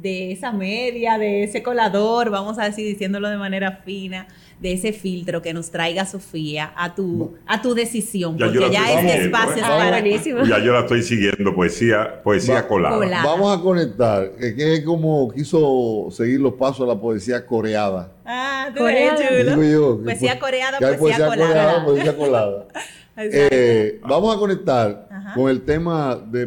de 0.00 0.30
esa 0.32 0.52
media, 0.52 1.18
de 1.18 1.42
ese 1.44 1.62
colador, 1.62 2.30
vamos 2.30 2.58
a 2.58 2.64
decir 2.64 2.86
diciéndolo 2.86 3.28
de 3.28 3.36
manera 3.36 3.80
fina, 3.84 4.28
de 4.60 4.72
ese 4.74 4.92
filtro 4.92 5.42
que 5.42 5.52
nos 5.54 5.70
traiga 5.70 6.04
Sofía 6.06 6.72
a 6.76 6.94
tu 6.94 7.34
a 7.46 7.60
tu 7.62 7.74
decisión, 7.74 8.36
Ya 8.38 8.46
yo 8.46 8.60
porque 8.60 8.66
la 8.66 8.72
ya 8.72 8.78
estoy 8.80 8.96
este 8.96 9.12
siguiendo, 9.12 9.36
espacio 9.38 9.56
¿eh? 9.56 9.60
es 9.60 9.66
para 9.72 10.00
buenísimo. 10.00 10.44
Ya 10.44 10.58
yo 10.58 10.72
la 10.72 10.80
estoy 10.80 11.02
siguiendo, 11.02 11.54
poesía, 11.54 12.22
poesía 12.22 12.54
Va- 12.54 12.68
colada. 12.68 12.96
Colada. 12.96 13.24
Vamos 13.24 13.58
a 13.58 13.62
conectar, 13.62 14.30
que 14.38 14.74
es 14.74 14.84
como 14.84 15.30
quiso 15.32 16.08
seguir 16.10 16.40
los 16.40 16.54
pasos 16.54 16.86
de 16.86 16.94
la 16.94 17.00
poesía 17.00 17.44
coreada. 17.46 18.12
Ah, 18.24 18.68
tú 18.76 18.86
eres 18.86 19.12
chulo. 19.14 19.56
Digo 19.60 19.96
yo, 19.98 20.04
Poesía 20.04 20.34
po- 20.34 20.40
coreada, 20.46 20.78
hay 20.78 20.96
poesía 20.96 21.26
colada. 21.26 21.46
coreada, 21.48 21.84
poesía 21.84 22.16
colada. 22.16 22.66
Eh, 23.22 24.00
vamos 24.02 24.34
a 24.34 24.38
conectar 24.38 25.08
Ajá. 25.10 25.34
con 25.34 25.50
el 25.50 25.62
tema 25.62 26.16
de 26.16 26.46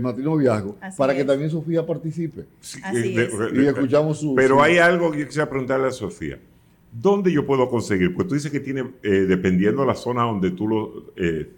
Así 0.82 0.98
para 0.98 1.16
que 1.16 1.24
también 1.24 1.50
Sofía 1.50 1.86
participe. 1.86 2.46
Sí, 2.62 2.80
Así 2.84 3.18
eh, 3.18 3.26
es. 3.26 3.34
Y 3.54 3.66
escuchamos 3.68 4.20
su- 4.20 4.36
Pero 4.36 4.56
su- 4.56 4.62
hay 4.64 4.78
algo 4.78 5.12
que 5.12 5.20
yo 5.20 5.26
quisiera 5.28 5.50
preguntarle 5.50 5.88
a 5.88 5.92
Sofía. 5.92 6.40
¿Dónde 6.92 7.32
yo 7.32 7.46
puedo 7.46 7.70
conseguir? 7.70 8.14
Pues 8.14 8.28
tú 8.28 8.36
dices 8.36 8.52
que 8.52 8.60
tiene, 8.60 8.84
eh, 9.02 9.10
dependiendo 9.28 9.82
de 9.82 9.88
la 9.88 9.96
zona 9.96 10.24
donde 10.24 10.52
tú 10.52 10.68
lo 10.68 11.06
eh, 11.16 11.50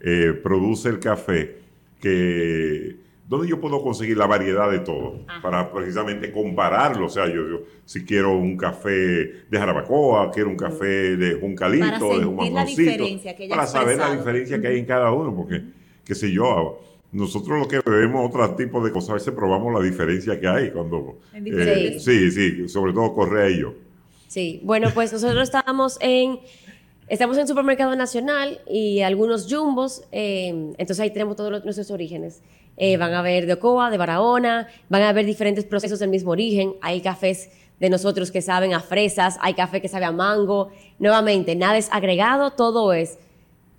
eh, 0.00 0.38
produce 0.42 0.88
el 0.90 0.98
café, 0.98 1.56
que 2.00 2.96
¿dónde 3.26 3.48
yo 3.48 3.60
puedo 3.60 3.82
conseguir 3.82 4.16
la 4.16 4.26
variedad 4.26 4.70
de 4.70 4.80
todo? 4.80 5.24
Para 5.42 5.72
precisamente 5.72 6.30
compararlo. 6.32 7.06
O 7.06 7.08
sea, 7.08 7.26
yo, 7.26 7.48
yo 7.48 7.62
si 7.84 8.04
quiero 8.04 8.36
un 8.36 8.56
café 8.56 8.90
de 8.90 9.58
Jarabacoa, 9.58 10.30
quiero 10.30 10.50
un 10.50 10.56
café 10.56 11.16
de 11.16 11.34
Juncalito, 11.34 12.08
Para 12.08 12.64
de 12.64 13.44
ha 13.44 13.48
para 13.48 13.66
saber 13.66 13.98
la 13.98 14.14
diferencia 14.14 14.60
que 14.60 14.66
hay 14.68 14.78
en 14.78 14.86
cada 14.86 15.12
uno, 15.12 15.34
porque, 15.34 15.62
qué 16.04 16.14
sé 16.14 16.30
yo, 16.30 16.80
nosotros 17.12 17.58
lo 17.58 17.68
que 17.68 17.78
bebemos 17.78 18.28
otro 18.28 18.54
tipo 18.56 18.84
de 18.84 18.90
cosas, 18.90 19.10
a 19.10 19.14
veces 19.14 19.34
probamos 19.34 19.72
la 19.72 19.80
diferencia 19.80 20.38
que 20.38 20.48
hay 20.48 20.70
cuando... 20.70 21.20
En 21.32 21.46
eh, 21.46 21.98
sí, 22.00 22.30
sí, 22.30 22.68
sobre 22.68 22.92
todo 22.92 23.14
Correa 23.14 23.48
y 23.50 23.60
yo. 23.60 23.74
Sí, 24.34 24.60
bueno, 24.64 24.90
pues 24.92 25.12
nosotros 25.12 25.44
estamos 25.44 25.96
en, 26.00 26.40
estamos 27.08 27.36
en 27.38 27.46
Supermercado 27.46 27.94
Nacional 27.96 28.60
y 28.68 29.00
algunos 29.00 29.46
jumbos, 29.52 30.02
eh, 30.12 30.48
entonces 30.78 31.00
ahí 31.00 31.10
tenemos 31.10 31.36
todos 31.36 31.50
los- 31.50 31.64
nuestros 31.64 31.90
orígenes. 31.90 32.42
Eh, 32.76 32.96
van 32.96 33.14
a 33.14 33.22
ver 33.22 33.46
de 33.46 33.52
Ocoa, 33.54 33.90
de 33.90 33.98
Barahona, 33.98 34.66
van 34.88 35.02
a 35.02 35.12
ver 35.12 35.24
diferentes 35.26 35.64
procesos 35.64 35.98
del 36.00 36.10
mismo 36.10 36.32
origen. 36.32 36.74
Hay 36.80 37.00
cafés 37.02 37.50
de 37.78 37.88
nosotros 37.90 38.30
que 38.32 38.42
saben 38.42 38.74
a 38.74 38.80
fresas, 38.80 39.36
hay 39.40 39.54
café 39.54 39.80
que 39.80 39.88
sabe 39.88 40.06
a 40.06 40.12
mango. 40.12 40.70
Nuevamente, 40.98 41.54
nada 41.54 41.76
es 41.76 41.88
agregado, 41.92 42.50
todo 42.52 42.92
es 42.92 43.18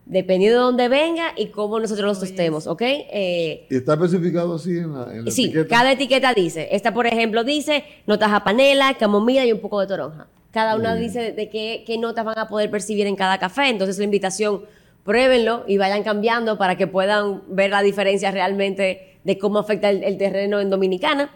dependiendo 0.05 0.59
de 0.59 0.63
dónde 0.65 0.87
venga 0.87 1.33
y 1.35 1.47
cómo 1.47 1.79
nosotros 1.79 2.05
los 2.05 2.19
tostemos, 2.19 2.67
¿ok? 2.67 2.81
Eh, 2.83 3.65
¿Y 3.71 3.75
está 3.75 3.93
especificado 3.95 4.53
así 4.53 4.77
en 4.77 4.93
la, 4.93 5.11
en 5.11 5.25
la 5.25 5.31
Sí, 5.31 5.45
etiqueta? 5.45 5.67
cada 5.67 5.91
etiqueta 5.93 6.33
dice. 6.35 6.67
Esta, 6.71 6.93
por 6.93 7.07
ejemplo, 7.07 7.43
dice 7.43 7.83
notas 8.05 8.31
a 8.31 8.43
panela, 8.43 8.93
camomila 8.99 9.43
y 9.45 9.51
un 9.51 9.59
poco 9.59 9.79
de 9.81 9.87
toronja. 9.87 10.27
Cada 10.55 10.77
una 10.77 10.95
dice 10.95 11.33
de 11.33 11.49
qué, 11.49 11.83
qué 11.85 11.97
notas 11.97 12.23
van 12.23 12.39
a 12.39 12.47
poder 12.47 12.71
percibir 12.71 13.07
en 13.07 13.17
cada 13.17 13.39
café. 13.39 13.67
Entonces, 13.67 13.97
la 13.97 14.05
invitación, 14.05 14.63
pruébenlo 15.03 15.65
y 15.67 15.75
vayan 15.77 16.01
cambiando 16.01 16.57
para 16.57 16.77
que 16.77 16.87
puedan 16.87 17.41
ver 17.49 17.71
la 17.71 17.81
diferencia 17.81 18.31
realmente 18.31 19.17
de 19.25 19.37
cómo 19.37 19.59
afecta 19.59 19.89
el, 19.89 20.01
el 20.01 20.17
terreno 20.17 20.61
en 20.61 20.69
Dominicana. 20.69 21.29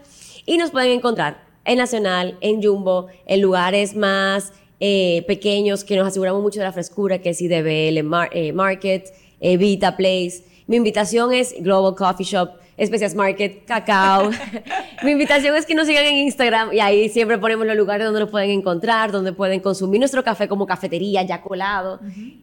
Y 0.45 0.57
nos 0.57 0.71
pueden 0.71 0.91
encontrar 0.91 1.43
en 1.65 1.79
Nacional, 1.79 2.37
en 2.39 2.63
Jumbo, 2.63 3.07
en 3.25 3.41
lugares 3.41 3.93
más 3.93 4.53
eh, 4.79 5.25
pequeños 5.27 5.83
que 5.83 5.97
nos 5.97 6.07
aseguramos 6.07 6.41
mucho 6.41 6.59
de 6.61 6.65
la 6.67 6.71
frescura, 6.71 7.19
que 7.19 7.31
es 7.31 7.41
IDBL 7.41 8.01
Mar- 8.03 8.29
eh, 8.31 8.53
Market, 8.53 9.13
eh, 9.41 9.57
Vita 9.57 9.97
Place. 9.97 10.45
Mi 10.67 10.77
invitación 10.77 11.33
es 11.33 11.55
Global 11.59 11.93
Coffee 11.93 12.25
Shop, 12.25 12.51
Especias 12.79 13.13
Market, 13.13 13.65
Cacao. 13.65 14.31
Mi 15.03 15.11
invitación 15.11 15.55
es 15.55 15.65
que 15.65 15.75
nos 15.75 15.85
sigan 15.85 16.05
en 16.05 16.15
Instagram 16.15 16.73
y 16.73 16.79
ahí 16.79 17.09
siempre 17.09 17.37
ponemos 17.37 17.67
los 17.67 17.75
lugares 17.75 18.05
donde 18.05 18.21
nos 18.21 18.29
pueden 18.29 18.49
encontrar, 18.51 19.11
donde 19.11 19.33
pueden 19.33 19.59
consumir 19.59 19.99
nuestro 19.99 20.23
café 20.23 20.47
como 20.47 20.65
cafetería 20.65 21.21
ya 21.23 21.41
colado 21.41 21.99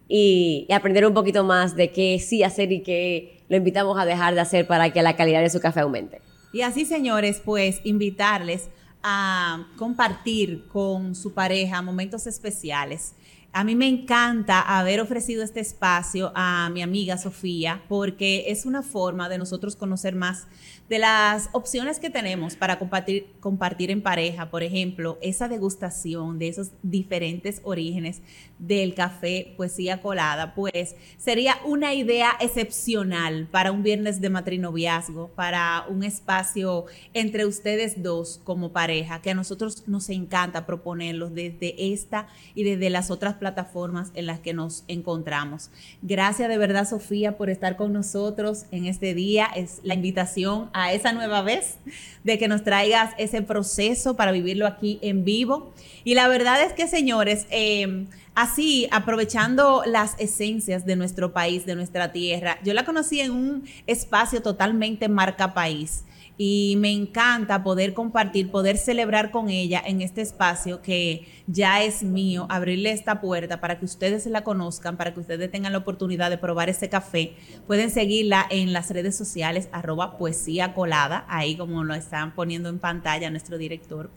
y, 0.07 0.65
y 0.69 0.73
aprender 0.73 1.05
un 1.05 1.13
poquito 1.13 1.43
más 1.43 1.75
de 1.75 1.91
qué 1.91 2.19
sí 2.19 2.43
hacer 2.43 2.71
y 2.71 2.83
qué 2.83 3.43
lo 3.49 3.57
invitamos 3.57 3.97
a 3.99 4.05
dejar 4.05 4.35
de 4.35 4.41
hacer 4.41 4.67
para 4.67 4.91
que 4.91 5.01
la 5.01 5.15
calidad 5.15 5.41
de 5.41 5.49
su 5.49 5.59
café 5.59 5.79
aumente. 5.79 6.21
Y 6.53 6.61
así, 6.61 6.85
señores, 6.85 7.41
pues 7.43 7.81
invitarles 7.83 8.69
a 9.03 9.67
compartir 9.77 10.67
con 10.67 11.15
su 11.15 11.33
pareja 11.33 11.81
momentos 11.81 12.27
especiales. 12.27 13.13
A 13.53 13.63
mí 13.63 13.75
me 13.75 13.87
encanta 13.87 14.61
haber 14.61 14.99
ofrecido 14.99 15.43
este 15.43 15.61
espacio 15.61 16.31
a 16.35 16.69
mi 16.69 16.81
amiga 16.81 17.17
Sofía 17.17 17.81
porque 17.87 18.45
es 18.47 18.65
una 18.65 18.83
forma 18.83 19.29
de 19.29 19.37
nosotros 19.37 19.75
conocer 19.75 20.15
más 20.15 20.47
de 20.89 20.99
las 20.99 21.49
opciones 21.51 21.99
que 21.99 22.09
tenemos 22.09 22.55
para 22.55 22.79
compartir, 22.79 23.27
compartir 23.39 23.91
en 23.91 24.01
pareja. 24.01 24.49
Por 24.49 24.63
ejemplo, 24.63 25.17
esa 25.21 25.47
degustación 25.47 26.39
de 26.39 26.47
esos 26.47 26.71
diferentes 26.81 27.61
orígenes 27.63 28.21
del 28.59 28.93
café 28.93 29.53
poesía 29.57 30.01
colada, 30.01 30.55
pues 30.55 30.95
sería 31.17 31.57
una 31.65 31.93
idea 31.93 32.31
excepcional 32.39 33.47
para 33.51 33.71
un 33.71 33.83
viernes 33.83 34.21
de 34.21 34.29
matrinoviazgo, 34.29 35.29
para 35.35 35.85
un 35.89 36.03
espacio 36.03 36.85
entre 37.13 37.45
ustedes 37.45 38.01
dos 38.01 38.39
como 38.43 38.71
pareja, 38.71 39.21
que 39.21 39.31
a 39.31 39.35
nosotros 39.35 39.83
nos 39.87 40.09
encanta 40.09 40.65
proponerlos 40.65 41.33
desde 41.33 41.93
esta 41.93 42.27
y 42.55 42.63
desde 42.63 42.89
las 42.89 43.11
otras 43.11 43.36
plataformas 43.37 44.11
en 44.13 44.25
las 44.25 44.39
que 44.39 44.53
nos 44.53 44.83
encontramos. 44.87 45.69
Gracias 46.01 46.49
de 46.49 46.57
verdad, 46.57 46.87
Sofía, 46.87 47.37
por 47.37 47.49
estar 47.49 47.77
con 47.77 47.93
nosotros 47.93 48.65
en 48.71 48.85
este 48.85 49.13
día. 49.13 49.47
Es 49.55 49.79
la 49.83 49.93
invitación 49.93 50.69
a 50.73 50.93
esa 50.93 51.13
nueva 51.13 51.41
vez 51.41 51.77
de 52.23 52.37
que 52.37 52.47
nos 52.47 52.63
traigas 52.63 53.13
ese 53.17 53.41
proceso 53.41 54.15
para 54.15 54.31
vivirlo 54.31 54.67
aquí 54.67 54.99
en 55.01 55.23
vivo. 55.23 55.73
Y 56.03 56.15
la 56.15 56.27
verdad 56.27 56.61
es 56.63 56.73
que, 56.73 56.87
señores, 56.87 57.47
eh, 57.49 58.05
así, 58.35 58.87
aprovechando 58.91 59.81
las 59.85 60.13
esencias 60.19 60.85
de 60.85 60.95
nuestro 60.95 61.33
país, 61.33 61.65
de 61.65 61.75
nuestra 61.75 62.11
tierra, 62.11 62.59
yo 62.63 62.73
la 62.73 62.85
conocí 62.85 63.19
en 63.19 63.31
un 63.31 63.63
espacio 63.87 64.41
totalmente 64.41 65.09
marca 65.09 65.53
país. 65.53 66.03
Y 66.39 66.75
me 66.77 66.91
encanta 66.91 67.63
poder 67.63 67.95
compartir, 67.95 68.51
poder 68.51 68.77
celebrar 68.77 69.31
con 69.31 69.49
ella 69.49 69.81
en 69.83 70.01
este 70.01 70.21
espacio 70.21 70.83
que 70.83 71.27
ya 71.47 71.81
es 71.81 72.03
mío, 72.03 72.45
abrirle 72.49 72.91
esta 72.91 73.19
puerta 73.21 73.59
para 73.59 73.79
que 73.79 73.85
ustedes 73.85 74.27
la 74.27 74.43
conozcan, 74.43 74.97
para 74.97 75.15
que 75.15 75.19
ustedes 75.19 75.49
tengan 75.49 75.71
la 75.71 75.79
oportunidad 75.79 76.29
de 76.29 76.37
probar 76.37 76.69
ese 76.69 76.89
café. 76.89 77.33
Pueden 77.65 77.89
seguirla 77.89 78.45
en 78.51 78.71
las 78.71 78.91
redes 78.91 79.17
sociales, 79.17 79.67
arroba 79.71 80.17
poesía 80.17 80.75
colada, 80.75 81.25
ahí 81.27 81.55
como 81.57 81.83
lo 81.83 81.95
están 81.95 82.35
poniendo 82.35 82.69
en 82.69 82.77
pantalla 82.77 83.31
nuestro 83.31 83.57
director. 83.57 84.11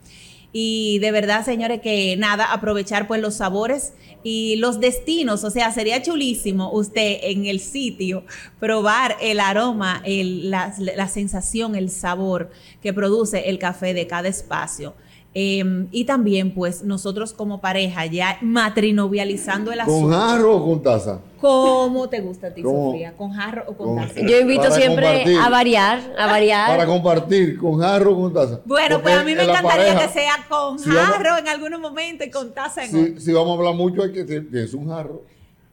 Y 0.53 0.99
de 0.99 1.13
verdad, 1.13 1.45
señores, 1.45 1.81
que 1.81 2.17
nada, 2.17 2.53
aprovechar 2.53 3.07
pues 3.07 3.21
los 3.21 3.35
sabores 3.35 3.93
y 4.25 4.57
los 4.57 4.81
destinos. 4.81 5.45
O 5.45 5.51
sea, 5.51 5.71
sería 5.73 6.03
chulísimo 6.03 6.73
usted 6.73 7.19
en 7.23 7.47
el 7.47 7.61
sitio 7.61 8.25
probar 8.59 9.17
el 9.21 9.39
aroma, 9.39 10.03
el- 10.05 10.51
la, 10.51 10.75
la 10.97 11.09
sensación, 11.09 11.77
el 11.77 11.89
sabor 11.89 12.51
que 12.83 12.93
produce 12.93 13.49
el 13.49 13.59
café 13.59 13.95
de 13.95 14.07
cada 14.09 14.29
espacio. 14.29 14.95
Eh, 15.33 15.87
y 15.93 16.05
también, 16.07 16.53
pues, 16.53 16.83
nosotros 16.83 17.33
como 17.33 17.61
pareja 17.61 18.05
ya 18.07 18.39
matrinovializando 18.41 19.71
el 19.73 19.79
¿Con 19.81 19.89
asunto. 20.13 20.19
jarro 20.19 20.57
o 20.57 20.65
con 20.65 20.83
taza? 20.83 21.21
¿Cómo 21.41 22.09
te 22.09 22.21
gusta 22.21 22.49
a 22.49 22.51
ti, 22.55 22.63
¿Cómo? 22.63 22.91
Sofía? 22.91 23.13
¿Con 23.17 23.31
jarro 23.33 23.65
o 23.69 23.77
con 23.77 23.95
Con- 23.95 24.09
taza? 24.09 24.21
Yo 24.21 24.41
invito 24.41 24.63
Para 24.63 24.75
siempre 24.75 25.07
compartir. 25.07 25.39
a 25.39 25.49
variar, 25.49 26.01
a 26.19 26.27
variar. 26.27 26.67
Para 26.69 26.87
compartir, 26.87 27.59
con 27.59 27.79
jarro 27.79 28.13
o 28.13 28.21
con 28.23 28.35
taza. 28.35 28.61
Bueno, 28.65 28.97
Porque 28.97 29.03
pues 29.05 29.19
a 29.19 29.25
mí 29.25 29.35
me 29.37 29.43
encantaría 29.45 29.95
pareja, 29.95 30.07
que 30.07 30.13
sea 30.13 30.33
con 30.49 30.79
si 30.79 30.91
vamos- 30.91 31.05
jarro 31.17 31.39
en 31.39 31.49
algunos 31.49 31.81
momentos 31.81 32.27
y 32.27 32.31
con 32.31 32.53
taza 32.53 32.85
en. 32.85 32.91
Si, 32.91 33.21
si 33.21 33.33
vamos 33.33 33.51
a 33.51 33.59
hablar 33.59 33.75
mucho, 33.75 34.03
hay 34.03 34.13
que 34.13 34.47
es 34.53 34.75
un 34.75 34.89
jarro. 34.89 35.23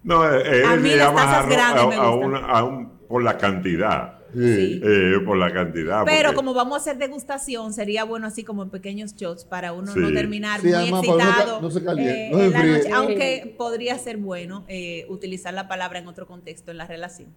No, 0.04 0.24
eh, 0.24 0.64
A 0.66 0.76
él 0.76 0.80
mí 0.82 0.90
le 0.90 0.98
las 0.98 1.08
llama 1.08 1.22
tazas 1.22 1.36
jarro 1.38 1.50
grandes 1.50 1.84
a, 1.84 1.88
me 1.88 1.96
a 1.96 2.10
gustan. 2.12 2.26
una- 2.30 2.40
a 2.48 2.64
un- 2.64 2.90
por 3.10 3.24
la 3.24 3.38
cantidad. 3.38 4.17
Sí. 4.34 4.82
Eh, 4.84 5.14
por 5.26 5.38
la 5.38 5.52
cantidad. 5.54 6.04
Pero 6.06 6.30
porque- 6.30 6.36
como 6.36 6.54
vamos 6.54 6.78
a 6.78 6.82
hacer 6.82 6.98
degustación, 6.98 7.74
sería 7.74 8.04
bueno 8.04 8.28
así 8.28 8.44
como 8.44 8.64
en 8.64 8.70
pequeños 8.70 9.16
shots 9.16 9.46
para 9.46 9.74
uno 9.74 9.96
no 9.96 10.12
terminar 10.14 10.62
Sí, 10.62 10.68
muy 10.68 10.76
además, 10.76 11.06
para 11.06 11.18
no 11.18 11.24
se 11.24 11.30
excitado 11.30 11.62
no 11.62 11.72
se 11.72 11.84
caliente, 11.84 12.28
eh, 12.28 12.30
no 12.32 12.38
se 12.40 12.46
en 12.46 12.52
la 12.54 12.64
noche, 12.64 12.90
aunque 12.94 13.56
podría 13.58 13.98
ser 13.98 14.18
bueno 14.18 14.66
eh, 14.68 15.06
utilizar 15.10 15.54
la 15.54 15.68
palabra 15.68 16.00
en 16.00 16.08
otro 16.08 16.28
contexto 16.28 16.72
en 16.72 16.78
la 16.78 16.88
relación. 16.88 17.30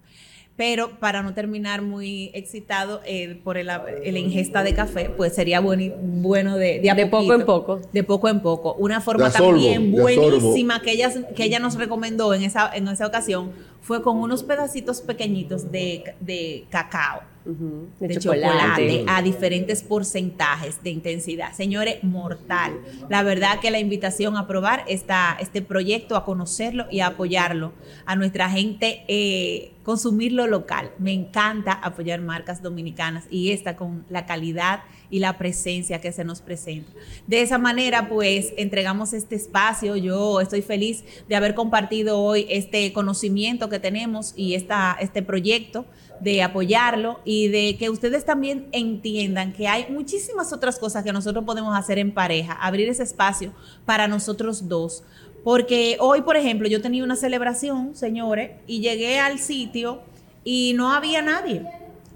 Pero 0.56 0.98
para 1.00 1.22
no 1.22 1.32
terminar 1.32 1.80
muy 1.80 2.30
excitado 2.34 3.00
eh, 3.06 3.40
por 3.44 3.56
el, 3.56 3.70
el 4.02 4.16
ingesta 4.18 4.62
de 4.62 4.74
café, 4.74 5.08
pues 5.08 5.34
sería 5.34 5.60
bueno, 5.60 5.94
bueno 6.02 6.56
de, 6.58 6.86
a 6.90 6.94
De 6.94 7.06
poco 7.06 7.32
en 7.32 7.46
poco. 7.46 7.80
De 7.94 8.04
poco 8.04 8.28
en 8.28 8.40
poco. 8.40 8.74
Una 8.74 9.00
forma 9.00 9.28
De 9.30 9.32
también 9.38 9.90
de 9.94 10.02
buenísima 10.02 10.82
que 10.82 10.90
ella, 10.92 11.10
que 11.34 11.44
ella 11.44 11.60
nos 11.60 11.76
recomendó 11.76 12.34
en 12.34 12.42
esa, 12.42 12.70
en 12.74 12.88
esa 12.88 13.06
ocasión 13.06 13.52
fue 13.80 14.02
con 14.02 14.18
unos 14.18 14.42
pedacitos 14.42 15.00
pequeñitos 15.00 15.70
de, 15.70 16.14
de 16.20 16.66
cacao 16.70 17.22
de, 17.44 18.18
chocolate. 18.18 19.04
a 19.08 19.22
diferentes 19.22 19.82
porcentajes 19.82 20.82
de 20.82 20.90
intensidad. 20.90 21.52
Señores, 21.52 22.02
mortal. 22.04 22.80
La 23.08 23.22
verdad 23.22 23.60
que 23.60 23.70
la 23.70 23.78
invitación 23.78 24.36
a 24.36 24.46
probar 24.46 24.84
esta, 24.88 25.36
este 25.40 25.62
proyecto, 25.62 26.16
a 26.16 26.24
conocerlo 26.24 26.86
y 26.90 27.00
a 27.00 27.08
apoyarlo, 27.08 27.72
a 28.04 28.16
nuestra 28.16 28.50
gente, 28.50 29.04
eh, 29.08 29.72
consumirlo 29.82 30.46
local. 30.46 30.92
Me 30.98 31.12
encanta 31.12 31.72
apoyar 31.72 32.20
marcas 32.20 32.62
dominicanas 32.62 33.24
y 33.30 33.52
esta 33.52 33.76
con 33.76 34.04
la 34.10 34.26
calidad 34.26 34.80
y 35.10 35.18
la 35.18 35.36
presencia 35.38 36.00
que 36.00 36.12
se 36.12 36.24
nos 36.24 36.40
presenta. 36.40 36.90
De 37.26 37.42
esa 37.42 37.58
manera, 37.58 38.08
pues, 38.08 38.52
entregamos 38.56 39.12
este 39.12 39.34
espacio. 39.34 39.96
Yo 39.96 40.40
estoy 40.40 40.62
feliz 40.62 41.04
de 41.28 41.36
haber 41.36 41.54
compartido 41.54 42.20
hoy 42.20 42.46
este 42.48 42.92
conocimiento 42.92 43.68
que 43.68 43.78
tenemos 43.78 44.32
y 44.36 44.54
esta, 44.54 44.96
este 45.00 45.22
proyecto 45.22 45.84
de 46.20 46.42
apoyarlo 46.42 47.20
y 47.24 47.48
de 47.48 47.76
que 47.78 47.90
ustedes 47.90 48.24
también 48.24 48.68
entiendan 48.72 49.52
que 49.52 49.66
hay 49.66 49.86
muchísimas 49.90 50.52
otras 50.52 50.78
cosas 50.78 51.02
que 51.02 51.12
nosotros 51.12 51.44
podemos 51.44 51.76
hacer 51.76 51.98
en 51.98 52.12
pareja, 52.12 52.52
abrir 52.52 52.88
ese 52.88 53.02
espacio 53.02 53.52
para 53.86 54.06
nosotros 54.06 54.68
dos. 54.68 55.02
Porque 55.42 55.96
hoy, 56.00 56.20
por 56.20 56.36
ejemplo, 56.36 56.68
yo 56.68 56.82
tenía 56.82 57.02
una 57.02 57.16
celebración, 57.16 57.96
señores, 57.96 58.52
y 58.66 58.80
llegué 58.80 59.18
al 59.18 59.38
sitio 59.38 60.02
y 60.44 60.74
no 60.76 60.92
había 60.92 61.22
nadie. 61.22 61.66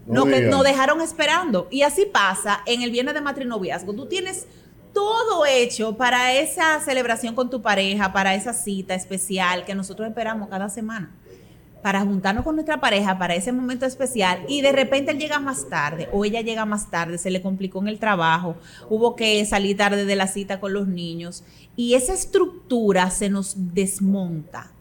No 0.06 0.24
No, 0.24 0.24
que 0.26 0.40
diga. 0.40 0.50
nos 0.50 0.64
dejaron 0.64 1.00
esperando. 1.00 1.68
Y 1.70 1.82
así 1.82 2.06
pasa 2.06 2.60
en 2.66 2.82
el 2.82 2.90
viernes 2.90 3.14
de 3.14 3.20
matrinoviazgo. 3.20 3.94
Tú 3.94 4.06
tienes 4.06 4.46
todo 4.92 5.44
hecho 5.46 5.96
para 5.96 6.34
esa 6.34 6.80
celebración 6.80 7.34
con 7.34 7.50
tu 7.50 7.62
pareja, 7.62 8.12
para 8.12 8.34
esa 8.34 8.52
cita 8.52 8.94
especial 8.94 9.64
que 9.64 9.74
nosotros 9.74 10.08
esperamos 10.08 10.48
cada 10.48 10.68
semana 10.68 11.12
para 11.84 12.00
juntarnos 12.00 12.44
con 12.44 12.54
nuestra 12.54 12.80
pareja 12.80 13.18
para 13.18 13.34
ese 13.34 13.52
momento 13.52 13.84
especial 13.84 14.46
y 14.48 14.62
de 14.62 14.72
repente 14.72 15.10
él 15.10 15.18
llega 15.18 15.38
más 15.38 15.68
tarde 15.68 16.08
o 16.12 16.24
ella 16.24 16.40
llega 16.40 16.64
más 16.64 16.90
tarde, 16.90 17.18
se 17.18 17.30
le 17.30 17.42
complicó 17.42 17.78
en 17.82 17.88
el 17.88 17.98
trabajo, 17.98 18.56
hubo 18.88 19.14
que 19.14 19.44
salir 19.44 19.76
tarde 19.76 20.06
de 20.06 20.16
la 20.16 20.26
cita 20.26 20.60
con 20.60 20.72
los 20.72 20.88
niños 20.88 21.44
y 21.76 21.92
esa 21.92 22.14
estructura 22.14 23.10
se 23.10 23.28
nos 23.28 23.74
desmonta. 23.74 24.72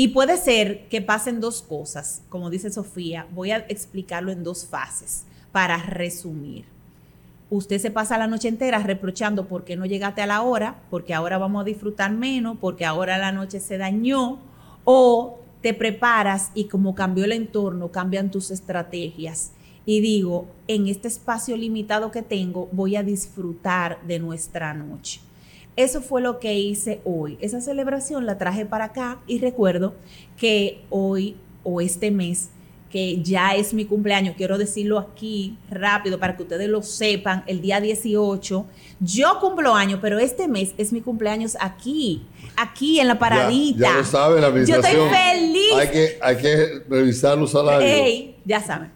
Y 0.00 0.06
puede 0.06 0.36
ser 0.36 0.86
que 0.86 1.02
pasen 1.02 1.40
dos 1.40 1.60
cosas, 1.60 2.22
como 2.28 2.50
dice 2.50 2.70
Sofía, 2.70 3.26
voy 3.34 3.50
a 3.50 3.66
explicarlo 3.68 4.30
en 4.30 4.44
dos 4.44 4.64
fases 4.64 5.24
para 5.50 5.76
resumir. 5.76 6.66
Usted 7.50 7.80
se 7.80 7.90
pasa 7.90 8.16
la 8.16 8.28
noche 8.28 8.46
entera 8.46 8.78
reprochando 8.78 9.48
por 9.48 9.64
qué 9.64 9.74
no 9.74 9.86
llegaste 9.86 10.22
a 10.22 10.28
la 10.28 10.42
hora, 10.42 10.76
porque 10.88 11.14
ahora 11.14 11.36
vamos 11.36 11.62
a 11.62 11.64
disfrutar 11.64 12.12
menos, 12.12 12.58
porque 12.60 12.84
ahora 12.84 13.18
la 13.18 13.32
noche 13.32 13.58
se 13.58 13.76
dañó, 13.76 14.38
o 14.84 15.40
te 15.62 15.74
preparas 15.74 16.52
y 16.54 16.66
como 16.66 16.94
cambió 16.94 17.24
el 17.24 17.32
entorno, 17.32 17.90
cambian 17.90 18.30
tus 18.30 18.52
estrategias. 18.52 19.50
Y 19.84 19.98
digo, 19.98 20.46
en 20.68 20.86
este 20.86 21.08
espacio 21.08 21.56
limitado 21.56 22.12
que 22.12 22.22
tengo, 22.22 22.68
voy 22.70 22.94
a 22.94 23.02
disfrutar 23.02 23.98
de 24.06 24.20
nuestra 24.20 24.74
noche. 24.74 25.20
Eso 25.78 26.02
fue 26.02 26.20
lo 26.20 26.40
que 26.40 26.54
hice 26.54 27.00
hoy. 27.04 27.38
Esa 27.40 27.60
celebración 27.60 28.26
la 28.26 28.36
traje 28.36 28.66
para 28.66 28.86
acá 28.86 29.20
y 29.28 29.38
recuerdo 29.38 29.94
que 30.36 30.80
hoy 30.90 31.36
o 31.62 31.80
este 31.80 32.10
mes, 32.10 32.48
que 32.90 33.22
ya 33.22 33.54
es 33.54 33.72
mi 33.72 33.84
cumpleaños, 33.84 34.34
quiero 34.36 34.58
decirlo 34.58 34.98
aquí 34.98 35.56
rápido 35.70 36.18
para 36.18 36.36
que 36.36 36.42
ustedes 36.42 36.68
lo 36.68 36.82
sepan, 36.82 37.44
el 37.46 37.60
día 37.60 37.80
18, 37.80 38.66
yo 38.98 39.38
cumplo 39.40 39.72
años, 39.72 40.00
pero 40.02 40.18
este 40.18 40.48
mes 40.48 40.74
es 40.78 40.92
mi 40.92 41.00
cumpleaños 41.00 41.56
aquí, 41.60 42.26
aquí 42.56 42.98
en 42.98 43.06
la 43.06 43.20
paradita. 43.20 43.78
Ya, 43.78 43.92
ya 43.92 43.98
lo 43.98 44.04
sabe 44.04 44.40
la 44.40 44.50
Yo 44.50 44.80
estoy 44.80 44.96
feliz. 45.10 45.74
Hay 45.76 45.88
que, 45.90 46.18
hay 46.20 46.36
que 46.38 46.82
revisar 46.90 47.38
los 47.38 47.52
salarios. 47.52 47.88
Ey, 47.88 48.36
ya 48.44 48.60
saben. 48.60 48.90